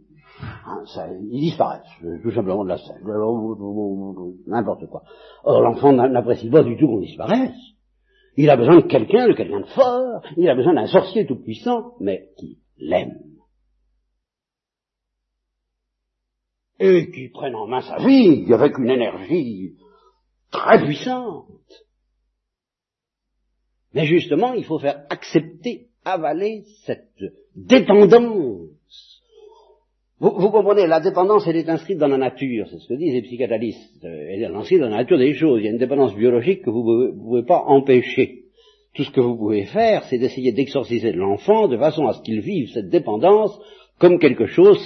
Hein, 0.67 0.83
ça, 0.95 1.09
ils 1.11 1.41
disparaissent, 1.41 1.83
euh, 2.05 2.19
tout 2.23 2.33
simplement 2.33 2.65
de 2.65 2.69
la 2.69 2.79
scène, 2.79 3.03
n'importe 4.47 4.87
quoi. 4.89 5.03
Or, 5.45 5.63
l'enfant 5.63 5.93
n'apprécie 5.93 6.51
pas 6.51 6.63
du 6.63 6.77
tout 6.77 6.87
qu'on 6.87 7.01
disparaisse. 7.01 7.57
Il 8.37 8.51
a 8.51 8.57
besoin 8.57 8.77
de 8.77 8.87
quelqu'un, 8.89 9.29
de 9.29 9.33
quelqu'un 9.33 9.61
de 9.61 9.67
fort, 9.67 10.21
il 10.37 10.49
a 10.49 10.55
besoin 10.55 10.75
d'un 10.75 10.87
sorcier 10.87 11.25
tout 11.27 11.41
puissant, 11.41 11.93
mais 12.01 12.31
qui 12.37 12.59
l'aime. 12.77 13.21
Et 16.79 17.11
qui 17.11 17.29
prenne 17.29 17.55
en 17.55 17.69
main 17.69 17.81
sa 17.81 17.99
vie 17.99 18.53
avec 18.53 18.77
une 18.77 18.91
énergie 18.91 19.77
très 20.51 20.85
puissante. 20.85 21.47
Mais 23.95 24.07
justement, 24.07 24.55
il 24.55 24.65
faut 24.65 24.79
faire 24.79 25.05
accepter, 25.09 25.87
avaler 26.05 26.65
cette 26.85 27.09
dépendance. 27.55 28.71
Vous, 30.19 30.51
comprenez, 30.51 30.87
la 30.87 31.01
dépendance, 31.01 31.45
elle 31.47 31.57
est 31.57 31.69
inscrite 31.69 31.99
dans 31.99 32.09
la 32.09 32.17
nature, 32.17 32.67
c'est 32.71 32.79
ce 32.79 32.89
que 32.89 32.95
disent 32.95 33.15
les 33.15 33.23
psychanalystes. 33.23 34.05
Elle 34.05 34.43
est 34.43 34.47
inscrite 34.47 34.81
dans 34.81 34.89
la 34.89 34.99
nature 34.99 35.19
des 35.19 35.35
choses. 35.35 35.61
Il 35.61 35.65
y 35.65 35.69
a 35.69 35.73
une 35.73 35.79
dépendance 35.79 36.15
biologique 36.15 36.63
que 36.63 36.71
vous 36.71 36.83
ne 36.83 37.11
pouvez 37.13 37.43
pas 37.43 37.63
empêcher. 37.67 38.45
Tout 38.95 39.05
ce 39.05 39.11
que 39.11 39.21
vous 39.21 39.37
pouvez 39.37 39.65
faire, 39.65 40.05
c'est 40.05 40.19
d'essayer 40.19 40.53
d'exorciser 40.53 41.13
l'enfant 41.13 41.69
de 41.69 41.77
façon 41.77 42.07
à 42.07 42.15
ce 42.15 42.23
qu'il 42.23 42.41
vive 42.41 42.71
cette 42.71 42.91
dépendance 42.91 43.59
comme 43.99 44.19
quelque 44.19 44.47
chose 44.47 44.79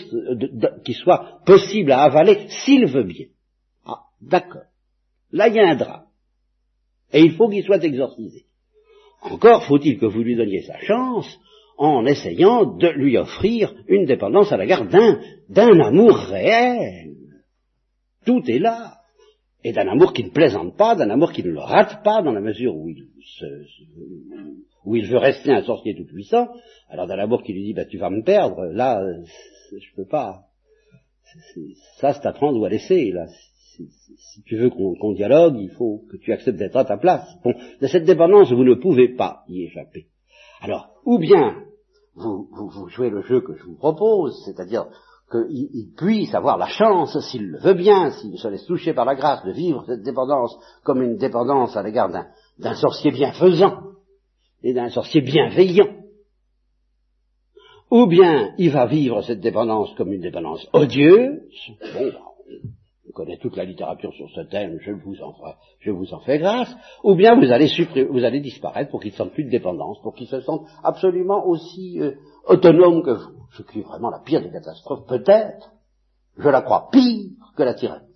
qui 0.85 0.95
soit 0.95 1.41
possible 1.45 1.93
à 1.93 2.03
avaler 2.03 2.47
s'il 2.49 2.87
veut 2.87 3.05
bien. 3.05 3.27
Ah, 3.87 4.01
d'accord. 4.21 4.63
Là, 5.31 5.49
il 5.49 5.55
y 5.55 5.61
a 5.61 5.69
un 5.69 5.77
drame. 5.77 6.05
Et 7.13 7.21
il 7.21 7.33
faut 7.33 7.49
qu'il 7.49 7.63
soit 7.65 7.85
exorcisé. 7.85 8.48
Encore 9.23 9.65
faut-il 9.65 9.99
que 9.99 10.07
vous 10.07 10.23
lui 10.23 10.37
donniez 10.37 10.63
sa 10.63 10.79
chance 10.81 11.39
en 11.77 12.05
essayant 12.07 12.77
de 12.77 12.89
lui 12.89 13.17
offrir 13.17 13.75
une 13.87 14.05
dépendance 14.05 14.53
à 14.53 14.57
la 14.57 14.67
garde 14.67 14.91
d'un, 15.49 15.81
amour 15.81 16.17
réel. 16.17 17.15
Tout 18.25 18.43
est 18.49 18.59
là. 18.59 18.95
Et 19.65 19.73
d'un 19.73 19.89
amour 19.89 20.13
qui 20.13 20.25
ne 20.25 20.31
plaisante 20.31 20.77
pas, 20.77 20.95
d'un 20.95 21.11
amour 21.11 21.33
qui 21.33 21.43
ne 21.43 21.51
le 21.51 21.61
rate 21.61 22.03
pas 22.05 22.23
dans 22.23 22.33
la 22.33 22.41
mesure 22.41 22.77
où 22.77 22.89
il, 22.89 23.09
veut 25.07 25.19
rester 25.19 25.53
un 25.53 25.63
sorcier 25.63 25.97
tout 25.97 26.07
puissant. 26.07 26.49
Alors 26.89 27.07
d'un 27.07 27.19
amour 27.19 27.43
qui 27.43 27.53
lui 27.53 27.65
dit, 27.65 27.75
bah, 27.75 27.85
tu 27.85 27.99
vas 27.99 28.11
me 28.11 28.23
perdre, 28.23 28.67
là, 28.73 29.01
je 29.73 29.95
peux 29.97 30.07
pas. 30.07 30.43
Ça, 31.99 32.15
c'est 32.15 32.27
à 32.27 32.33
prendre 32.33 32.59
ou 32.59 32.65
à 32.65 32.69
laisser, 32.69 33.11
là 33.11 33.27
si, 33.87 34.43
tu 34.45 34.57
veux 34.57 34.71
qu'on 34.71 35.13
dialogue, 35.13 35.57
il 35.59 35.71
faut 35.71 36.03
que 36.11 36.17
tu 36.17 36.33
acceptes 36.33 36.59
d'être 36.59 36.77
à 36.77 36.85
ta 36.85 36.97
place. 36.97 37.27
Bon, 37.45 37.55
de 37.81 37.87
cette 37.87 38.05
dépendance, 38.05 38.53
vous 38.53 38.65
ne 38.65 38.75
pouvez 38.75 39.15
pas 39.15 39.45
y 39.49 39.65
échapper. 39.65 40.07
Alors, 40.61 40.89
ou 41.05 41.19
bien 41.19 41.55
vous, 42.15 42.89
jouez 42.89 43.11
le 43.11 43.23
jeu 43.23 43.41
que 43.41 43.55
je 43.55 43.65
vous 43.65 43.77
propose, 43.77 44.43
c'est-à-dire 44.45 44.87
qu'il 45.31 45.93
puisse 45.97 46.35
avoir 46.35 46.57
la 46.59 46.67
chance, 46.67 47.19
s'il 47.31 47.49
le 47.49 47.59
veut 47.59 47.75
bien, 47.75 48.11
s'il 48.11 48.39
se 48.39 48.49
laisse 48.49 48.65
toucher 48.65 48.95
par 48.95 49.05
la 49.05 49.15
grâce, 49.15 49.45
de 49.45 49.53
vivre 49.53 49.85
cette 49.87 50.03
dépendance 50.03 50.57
comme 50.85 51.03
une 51.03 51.17
dépendance 51.17 51.77
à 51.77 51.83
l'égard 51.83 52.11
d'un 52.59 52.75
sorcier 52.75 53.11
bienfaisant 53.11 53.83
et 54.63 54.73
d'un 54.73 54.89
sorcier 54.89 55.21
bienveillant. 55.21 55.95
Ou 57.91 58.07
bien 58.07 58.55
il 58.59 58.71
va 58.71 58.87
vivre 58.87 59.23
cette 59.23 59.41
dépendance 59.41 59.95
comme 59.97 60.13
une 60.13 60.21
dépendance 60.21 60.67
odieuse, 60.73 61.41
bon, 61.95 62.13
vous 63.19 63.25
connaissez 63.25 63.41
toute 63.41 63.57
la 63.57 63.65
littérature 63.65 64.13
sur 64.15 64.31
ce 64.31 64.43
thème, 64.43 64.79
je 64.81 64.93
vous 64.93 66.13
en, 66.13 66.21
fais 66.21 66.39
grâce, 66.39 66.73
ou 67.03 67.17
bien 67.17 67.35
vous 67.35 67.51
allez, 67.51 68.41
disparaître 68.41 68.91
pour 68.91 69.01
qu'ils 69.01 69.11
ne 69.11 69.17
sentent 69.17 69.33
plus 69.33 69.45
de 69.45 69.51
dépendance, 69.51 70.01
pour 70.03 70.15
qu'ils 70.15 70.29
se 70.29 70.41
sentent 70.41 70.69
absolument 70.85 71.45
aussi 71.45 72.01
euh, 72.01 72.13
autonomes 72.47 73.03
que 73.03 73.11
vous. 73.11 73.43
Ce 73.57 73.63
qui 73.63 73.81
est 73.81 73.83
vraiment 73.83 74.11
la 74.11 74.21
pire 74.21 74.41
des 74.41 74.53
catastrophes, 74.53 75.07
peut-être, 75.09 75.73
je 76.37 76.49
la 76.49 76.63
crois 76.63 76.91
pire 76.93 77.33
que 77.57 77.63
la 77.65 77.75
tyrannie, 77.75 78.15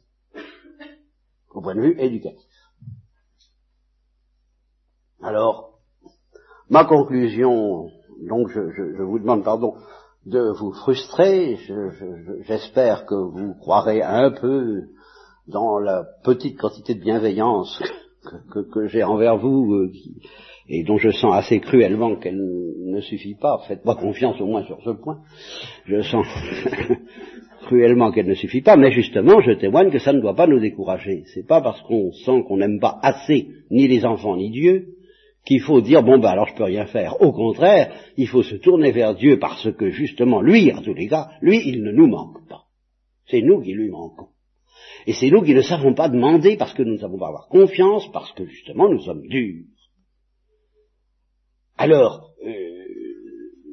au 1.52 1.60
point 1.60 1.74
de 1.74 1.80
vue 1.80 1.96
éducatif. 1.98 2.48
Alors, 5.20 5.80
ma 6.70 6.84
conclusion, 6.84 7.88
donc 8.28 8.50
je 8.50 9.02
vous 9.02 9.18
demande 9.18 9.42
pardon 9.42 9.74
de 10.26 10.52
vous 10.58 10.72
frustrer. 10.72 11.58
J'espère 12.46 13.06
que 13.06 13.14
vous 13.14 13.54
croirez 13.54 14.02
un 14.02 14.30
peu 14.30 14.82
dans 15.48 15.78
la 15.78 16.04
petite 16.24 16.58
quantité 16.58 16.94
de 16.94 17.00
bienveillance 17.00 17.82
que, 18.72 18.86
j'ai 18.86 19.02
envers 19.02 19.36
vous 19.36 19.74
euh, 19.74 19.92
et 20.68 20.84
dont 20.84 20.96
je 20.96 21.10
sens 21.10 21.34
assez 21.34 21.58
cruellement 21.58 22.14
qu'elle 22.16 22.38
ne 22.38 23.00
suffit 23.00 23.34
pas. 23.34 23.60
Faites-moi 23.66 23.96
confiance 23.96 24.40
au 24.40 24.46
moins 24.46 24.64
sur 24.64 24.80
ce 24.82 24.90
point. 24.90 25.18
Je 25.86 26.00
sens 26.02 26.26
cruellement 27.66 28.12
qu'elle 28.12 28.28
ne 28.28 28.34
suffit 28.34 28.62
pas, 28.62 28.76
mais 28.76 28.92
justement, 28.92 29.40
je 29.40 29.52
témoigne 29.52 29.90
que 29.90 29.98
ça 29.98 30.12
ne 30.12 30.20
doit 30.20 30.36
pas 30.36 30.46
nous 30.46 30.60
décourager. 30.60 31.24
C'est 31.34 31.46
pas 31.46 31.60
parce 31.60 31.82
qu'on 31.82 32.12
sent 32.12 32.44
qu'on 32.46 32.58
n'aime 32.58 32.78
pas 32.78 32.98
assez 33.02 33.48
ni 33.70 33.88
les 33.88 34.04
enfants 34.04 34.36
ni 34.36 34.50
Dieu 34.50 34.94
qu'il 35.44 35.60
faut 35.60 35.80
dire 35.80 36.02
bon 36.02 36.18
ben 36.18 36.28
alors 36.30 36.48
je 36.48 36.54
peux 36.54 36.64
rien 36.64 36.86
faire. 36.86 37.20
Au 37.20 37.32
contraire, 37.32 37.92
il 38.16 38.28
faut 38.28 38.42
se 38.42 38.56
tourner 38.56 38.92
vers 38.92 39.14
Dieu 39.14 39.38
parce 39.38 39.72
que 39.72 39.90
justement 39.90 40.40
lui, 40.40 40.72
en 40.72 40.82
tous 40.82 40.94
les 40.94 41.08
cas, 41.08 41.30
lui, 41.40 41.60
il 41.66 41.82
ne 41.82 41.92
nous 41.92 42.06
manque 42.06 42.46
pas. 42.48 42.64
C'est 43.26 43.42
nous 43.42 43.60
qui 43.60 43.72
lui 43.72 43.90
manquons. 43.90 44.28
Et 45.06 45.12
c'est 45.12 45.30
nous 45.30 45.42
qui 45.42 45.54
ne 45.54 45.62
savons 45.62 45.94
pas 45.94 46.08
demander 46.08 46.56
parce 46.56 46.74
que 46.74 46.82
nous 46.82 46.94
ne 46.94 46.98
savons 46.98 47.18
pas 47.18 47.28
avoir 47.28 47.48
confiance, 47.48 48.10
parce 48.12 48.32
que 48.32 48.46
justement 48.46 48.88
nous 48.88 49.00
sommes 49.00 49.26
durs. 49.26 49.64
Alors, 51.76 52.30
euh, 52.46 52.84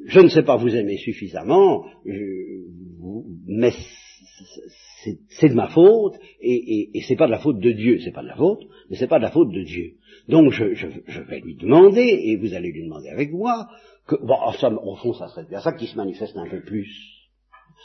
je 0.06 0.20
ne 0.20 0.28
sais 0.28 0.42
pas 0.42 0.56
vous 0.56 0.74
aimer 0.74 0.96
suffisamment, 0.96 1.84
mais 3.46 3.72
c'est 5.28 5.48
de 5.48 5.54
ma 5.54 5.68
faute, 5.68 6.14
et, 6.40 6.90
et, 6.94 7.00
c'est 7.02 7.16
pas 7.16 7.26
de 7.26 7.30
la 7.30 7.38
faute 7.38 7.58
de 7.58 7.72
Dieu, 7.72 7.98
c'est 8.00 8.12
pas 8.12 8.22
de 8.22 8.28
la 8.28 8.36
faute, 8.36 8.62
mais 8.88 8.96
c'est 8.96 9.06
pas 9.06 9.18
de 9.18 9.24
la 9.24 9.30
faute 9.30 9.50
de 9.50 9.62
Dieu. 9.62 9.94
Donc 10.28 10.52
je, 10.52 10.74
je, 10.74 11.20
vais 11.20 11.40
lui 11.40 11.56
demander, 11.56 12.02
et 12.02 12.36
vous 12.36 12.54
allez 12.54 12.70
lui 12.70 12.84
demander 12.84 13.08
avec 13.08 13.32
moi, 13.32 13.68
que, 14.06 14.16
bon, 14.16 14.36
au 14.84 14.96
fond, 14.96 15.12
ça 15.14 15.28
serait 15.28 15.46
bien 15.48 15.60
ça 15.60 15.72
qui 15.72 15.86
se 15.86 15.96
manifeste 15.96 16.36
un 16.36 16.48
peu 16.48 16.60
plus. 16.60 17.19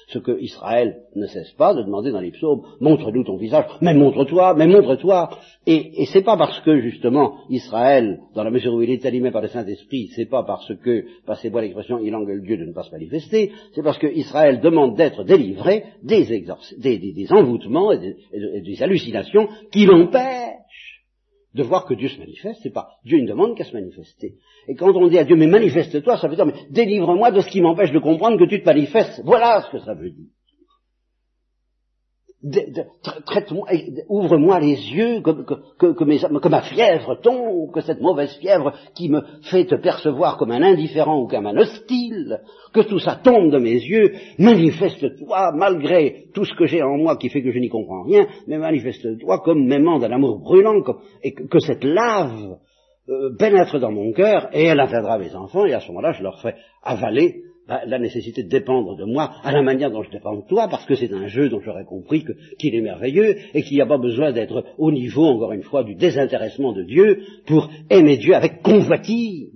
Ce 0.08 0.20
que 0.20 0.40
Israël 0.40 0.98
ne 1.16 1.26
cesse 1.26 1.52
pas 1.54 1.74
de 1.74 1.82
demander 1.82 2.12
dans 2.12 2.20
les 2.20 2.32
psaumes, 2.32 2.62
montre-nous 2.80 3.24
ton 3.24 3.38
visage, 3.38 3.66
mais 3.82 3.94
montre-toi, 3.94 4.54
mais 4.56 4.68
montre-toi. 4.68 5.30
Et, 5.66 6.02
et 6.02 6.06
c'est 6.06 6.22
pas 6.22 6.38
parce 6.38 6.60
que, 6.62 6.80
justement, 6.80 7.38
Israël, 7.50 8.20
dans 8.36 8.44
la 8.44 8.52
mesure 8.52 8.74
où 8.74 8.82
il 8.82 8.92
est 8.92 9.06
animé 9.06 9.32
par 9.32 9.42
le 9.42 9.48
Saint-Esprit, 9.48 10.10
c'est 10.16 10.30
pas 10.30 10.44
parce 10.44 10.74
que, 10.76 11.06
passez-moi 11.26 11.62
l'expression, 11.62 12.00
il 12.00 12.14
engueule 12.16 12.44
Dieu 12.44 12.58
de 12.58 12.66
ne 12.66 12.74
pas 12.74 12.84
se 12.84 12.92
manifester, 12.92 13.52
c'est 13.74 13.84
parce 13.84 13.98
que 13.98 14.08
Israël 14.08 14.60
demande 14.62 14.96
d'être 14.96 15.24
délivré 15.24 15.86
des, 16.04 16.26
des, 16.78 16.98
des, 17.00 17.34
envoûtements 17.34 17.96
des, 17.96 18.16
et 18.34 18.62
des 18.62 18.84
hallucinations 18.84 19.48
qui 19.72 19.86
l'empêchent 19.86 20.85
de 21.56 21.64
voir 21.64 21.86
que 21.86 21.94
Dieu 21.94 22.10
se 22.10 22.20
manifeste, 22.20 22.60
c'est 22.62 22.74
pas 22.74 22.90
Dieu 23.06 23.20
ne 23.20 23.28
demande 23.28 23.58
qu'à 23.58 23.64
se 23.64 23.74
manifester. 23.74 24.36
Et 24.68 24.76
quand 24.76 24.94
on 24.94 25.08
dit 25.08 25.18
à 25.18 25.24
Dieu, 25.24 25.36
mais 25.36 25.48
manifeste-toi, 25.48 26.18
ça 26.18 26.28
veut 26.28 26.36
dire, 26.36 26.46
mais 26.46 26.54
délivre-moi 26.70 27.32
de 27.32 27.42
ce 27.42 27.48
qui 27.48 27.62
m'empêche 27.62 27.92
de 27.92 28.00
comprendre 28.00 28.38
que 28.38 28.50
tu 28.50 28.60
te 28.60 28.66
manifestes. 28.66 29.22
Voilà 29.24 29.62
ce 29.62 29.72
que 29.72 29.80
ça 29.80 29.94
veut 29.94 30.12
dire 30.12 30.30
traite-moi, 33.26 33.68
ouvre-moi 34.10 34.60
les 34.60 34.76
yeux, 34.76 35.22
que, 35.22 35.94
que, 35.94 36.50
ma 36.50 36.62
fièvre 36.62 37.20
tombe, 37.22 37.72
que 37.72 37.82
cette 37.82 38.02
mauvaise 38.02 38.36
fièvre 38.40 38.74
qui 38.96 39.10
me 39.10 39.22
fait 39.50 39.66
te 39.66 39.76
percevoir 39.76 40.38
comme 40.38 40.52
un 40.52 40.62
indifférent 40.62 41.22
ou 41.22 41.28
comme 41.28 41.48
un 41.48 41.58
hostile, 41.58 42.40
que 42.74 42.82
tout 42.82 43.00
ça 43.00 43.16
tombe 43.16 43.52
de 43.52 43.58
mes 43.58 43.74
yeux, 43.74 44.14
manifeste-toi 44.38 45.54
malgré 45.56 46.26
tout 46.34 46.46
ce 46.46 46.54
que 46.56 46.66
j'ai 46.66 46.84
en 46.84 46.98
moi 46.98 47.18
qui 47.18 47.30
fait 47.30 47.42
que 47.42 47.52
je 47.52 47.60
n'y 47.60 47.70
comprends 47.70 48.04
rien, 48.04 48.28
mais 48.48 48.58
manifeste-toi 48.58 49.40
comme 49.40 49.66
m'aimant 49.66 50.00
d'un 50.00 50.12
amour 50.12 50.40
brûlant, 50.40 50.76
et 51.24 51.34
que, 51.34 51.60
cette 51.60 51.84
lave 51.84 52.58
euh, 53.10 53.36
pénètre 53.38 53.80
dans 53.80 53.92
mon 53.92 54.12
cœur, 54.14 54.50
et 54.54 54.66
elle 54.66 54.80
atteindra 54.80 55.18
mes 55.18 55.34
enfants, 55.36 55.66
et 55.66 55.74
à 55.74 55.80
ce 55.80 55.88
moment-là, 55.88 56.12
je 56.12 56.24
leur 56.24 56.40
ferai 56.40 56.56
avaler 56.84 57.42
bah, 57.68 57.82
la 57.86 58.00
nécessité 58.00 58.44
de 58.44 58.50
dépendre 58.50 58.96
de 58.96 59.06
moi 59.06 59.34
à 59.44 59.52
la 59.52 59.62
manière 59.62 59.92
dont 59.92 60.04
je 60.04 60.12
dépends 60.12 60.36
de 60.36 60.48
toi, 60.48 60.68
parce 60.68 60.86
que 60.86 60.96
c'est 60.96 61.12
un 61.12 61.28
jeu 61.28 61.50
dont 61.50 61.62
j'aurais 61.62 61.86
compris 61.86 62.24
qu'il 62.60 62.76
est 62.76 62.82
merveilleux 62.82 63.38
et 63.54 63.64
qu'il 63.64 63.76
n'y 63.76 63.82
a 63.82 63.88
pas 63.88 63.98
besoin 63.98 64.32
d'être 64.32 64.64
au 64.78 64.92
niveau, 64.92 65.26
encore 65.26 65.52
une 65.52 65.64
fois, 65.64 65.84
du 65.84 65.96
désintéressement 65.96 66.74
de 66.74 66.84
Dieu 66.84 67.24
pour 67.48 67.70
aimer 67.90 68.18
Dieu 68.18 68.36
avec 68.36 68.62
convoitise. 68.62 69.52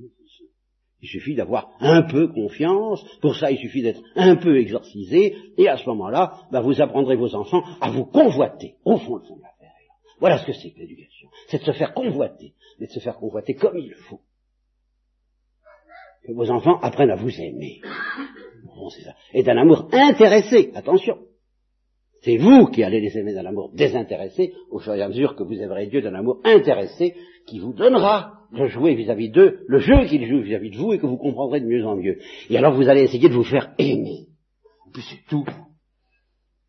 Il 1.01 1.07
suffit 1.07 1.35
d'avoir 1.35 1.69
un 1.79 2.01
peu 2.01 2.27
confiance, 2.27 3.05
pour 3.21 3.35
ça 3.35 3.51
il 3.51 3.57
suffit 3.57 3.83
d'être 3.83 4.01
un 4.15 4.35
peu 4.35 4.59
exorcisé, 4.59 5.35
et 5.57 5.69
à 5.69 5.77
ce 5.77 5.87
moment-là, 5.89 6.33
bah, 6.51 6.61
vous 6.61 6.81
apprendrez 6.81 7.15
vos 7.15 7.35
enfants 7.35 7.63
à 7.79 7.89
vous 7.91 8.05
convoiter, 8.05 8.75
au 8.85 8.97
fond, 8.97 9.15
le 9.15 9.23
fond 9.23 9.35
de. 9.35 9.41
Voilà 10.19 10.37
ce 10.39 10.45
que 10.45 10.53
c'est 10.53 10.71
que 10.71 10.79
l'éducation. 10.79 11.29
C'est 11.47 11.59
de 11.59 11.63
se 11.63 11.71
faire 11.71 11.93
convoiter, 11.93 12.53
mais 12.79 12.87
de 12.87 12.91
se 12.91 12.99
faire 12.99 13.15
convoiter 13.15 13.53
comme 13.53 13.77
il 13.77 13.93
faut 13.93 14.19
que 16.25 16.33
vos 16.33 16.49
enfants 16.49 16.79
apprennent 16.81 17.11
à 17.11 17.15
vous 17.15 17.39
aimer. 17.39 17.81
Et 19.33 19.43
d'un 19.43 19.57
amour 19.57 19.89
intéressé, 19.91 20.71
attention. 20.75 21.17
C'est 22.21 22.37
vous 22.37 22.67
qui 22.67 22.83
allez 22.83 22.99
les 22.99 23.17
aimer 23.17 23.33
d'un 23.33 23.45
amour 23.45 23.71
désintéressé, 23.73 24.53
au 24.71 24.79
fur 24.79 24.93
et 24.93 25.01
à 25.01 25.07
mesure 25.07 25.35
que 25.35 25.43
vous 25.43 25.53
aimerez 25.53 25.87
Dieu 25.87 26.01
d'un 26.01 26.15
amour 26.15 26.41
intéressé, 26.43 27.15
qui 27.47 27.59
vous 27.59 27.73
donnera 27.73 28.39
de 28.51 28.65
jouer 28.65 28.95
vis-à-vis 28.95 29.29
d'eux, 29.29 29.63
le 29.67 29.79
jeu 29.79 30.05
qu'ils 30.05 30.27
jouent 30.27 30.41
vis-à-vis 30.41 30.71
de 30.71 30.77
vous, 30.77 30.93
et 30.93 30.99
que 30.99 31.05
vous 31.05 31.17
comprendrez 31.17 31.61
de 31.61 31.65
mieux 31.65 31.85
en 31.85 31.95
mieux. 31.95 32.19
Et 32.49 32.57
alors 32.57 32.75
vous 32.75 32.89
allez 32.89 33.03
essayer 33.03 33.29
de 33.29 33.33
vous 33.33 33.43
faire 33.43 33.73
aimer. 33.77 34.27
Puis 34.93 35.03
c'est 35.09 35.23
tout. 35.29 35.45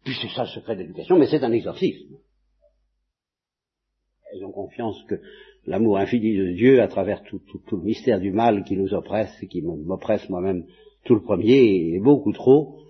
Puis 0.05 0.15
c'est 0.21 0.29
ça 0.29 0.43
le 0.43 0.49
secret 0.49 0.77
de 0.77 0.83
l'éducation, 0.83 1.19
mais 1.19 1.27
c'est 1.27 1.43
un 1.43 1.53
exorcisme. 1.53 2.17
Ayons 4.33 4.53
confiance 4.53 5.03
que 5.09 5.21
l'amour 5.71 5.99
infini 5.99 6.37
de 6.37 6.51
Dieu 6.51 6.83
à 6.83 6.89
travers 6.89 7.23
tout, 7.23 7.41
le 7.71 7.79
mystère 7.79 8.19
du 8.19 8.33
mal 8.33 8.65
qui 8.65 8.77
nous 8.77 8.93
oppresse 8.93 9.33
et 9.41 9.47
qui 9.47 9.63
m'oppresse 9.63 10.29
moi-même 10.29 10.65
tout 11.05 11.15
le 11.15 11.23
premier 11.23 11.95
est 11.95 12.01
beaucoup 12.01 12.33
trop, 12.33 12.81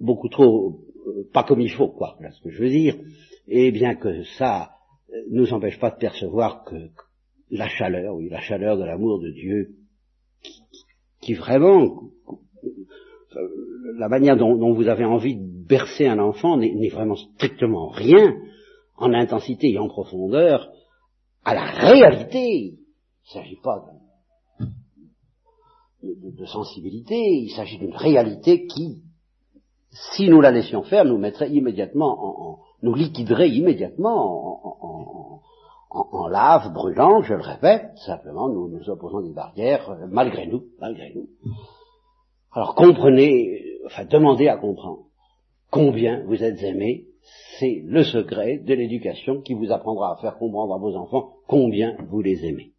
beaucoup 0.00 0.30
trop, 0.30 0.80
euh, 1.06 1.28
pas 1.34 1.44
comme 1.44 1.60
il 1.60 1.70
faut, 1.70 1.88
quoi, 1.88 2.14
voilà 2.18 2.32
ce 2.32 2.40
que 2.42 2.48
je 2.48 2.62
veux 2.62 2.70
dire, 2.70 2.96
et 3.48 3.70
bien 3.70 3.94
que 3.94 4.22
ça 4.38 4.70
ne 5.30 5.40
nous 5.40 5.52
empêche 5.52 5.78
pas 5.78 5.90
de 5.90 5.98
percevoir 5.98 6.64
que, 6.64 6.74
la 7.50 7.68
chaleur, 7.68 8.14
oui, 8.14 8.30
la 8.30 8.40
chaleur 8.40 8.78
de 8.78 8.84
l'amour 8.84 9.20
de 9.20 9.28
Dieu, 9.28 9.74
qui, 11.20 11.34
vraiment, 11.34 12.04
euh, 13.36 13.48
la 13.98 14.08
manière 14.08 14.38
dont, 14.38 14.56
dont, 14.56 14.72
vous 14.72 14.88
avez 14.88 15.04
envie 15.04 15.36
de 15.36 15.66
bercer 15.68 16.06
un 16.06 16.18
enfant 16.18 16.56
n'est 16.56 16.88
vraiment 16.88 17.16
strictement 17.16 17.88
rien 17.88 18.34
en 18.96 19.12
intensité 19.12 19.72
et 19.72 19.78
en 19.78 19.88
profondeur 19.88 20.72
à 21.44 21.54
la 21.54 21.64
réalité. 21.64 22.38
Il 22.44 23.38
ne 23.38 23.40
s'agit 23.40 23.60
pas 23.62 23.84
de, 26.02 26.46
sensibilité, 26.46 27.16
il 27.16 27.50
s'agit 27.50 27.78
d'une 27.78 27.94
réalité 27.94 28.66
qui, 28.66 29.02
si 29.90 30.28
nous 30.28 30.40
la 30.40 30.50
laissions 30.50 30.82
faire, 30.82 31.04
nous 31.04 31.18
mettrait 31.18 31.50
immédiatement 31.50 32.16
en, 32.18 32.58
nous 32.82 32.94
liquiderait 32.94 33.50
immédiatement 33.50 35.40
en, 35.90 36.26
lave 36.28 36.72
brûlante, 36.72 37.24
je 37.24 37.34
le 37.34 37.42
répète, 37.42 37.90
simplement 38.06 38.48
nous 38.48 38.68
nous 38.68 38.88
opposons 38.88 39.20
des 39.20 39.34
barrières 39.34 39.90
euh, 39.90 40.06
malgré 40.08 40.46
nous, 40.46 40.64
malgré 40.80 41.12
nous. 41.14 41.28
Alors 42.50 42.74
comprenez, 42.74 43.62
enfin 43.84 44.06
demandez 44.06 44.48
à 44.48 44.56
comprendre 44.56 45.04
combien 45.70 46.24
vous 46.24 46.42
êtes 46.42 46.62
aimés 46.62 47.11
c'est 47.58 47.82
le 47.84 48.02
secret 48.04 48.58
de 48.58 48.74
l'éducation 48.74 49.40
qui 49.40 49.54
vous 49.54 49.70
apprendra 49.70 50.12
à 50.12 50.20
faire 50.20 50.38
comprendre 50.38 50.74
à 50.74 50.78
vos 50.78 50.96
enfants 50.96 51.36
combien 51.46 51.96
vous 52.08 52.20
les 52.20 52.44
aimez. 52.44 52.71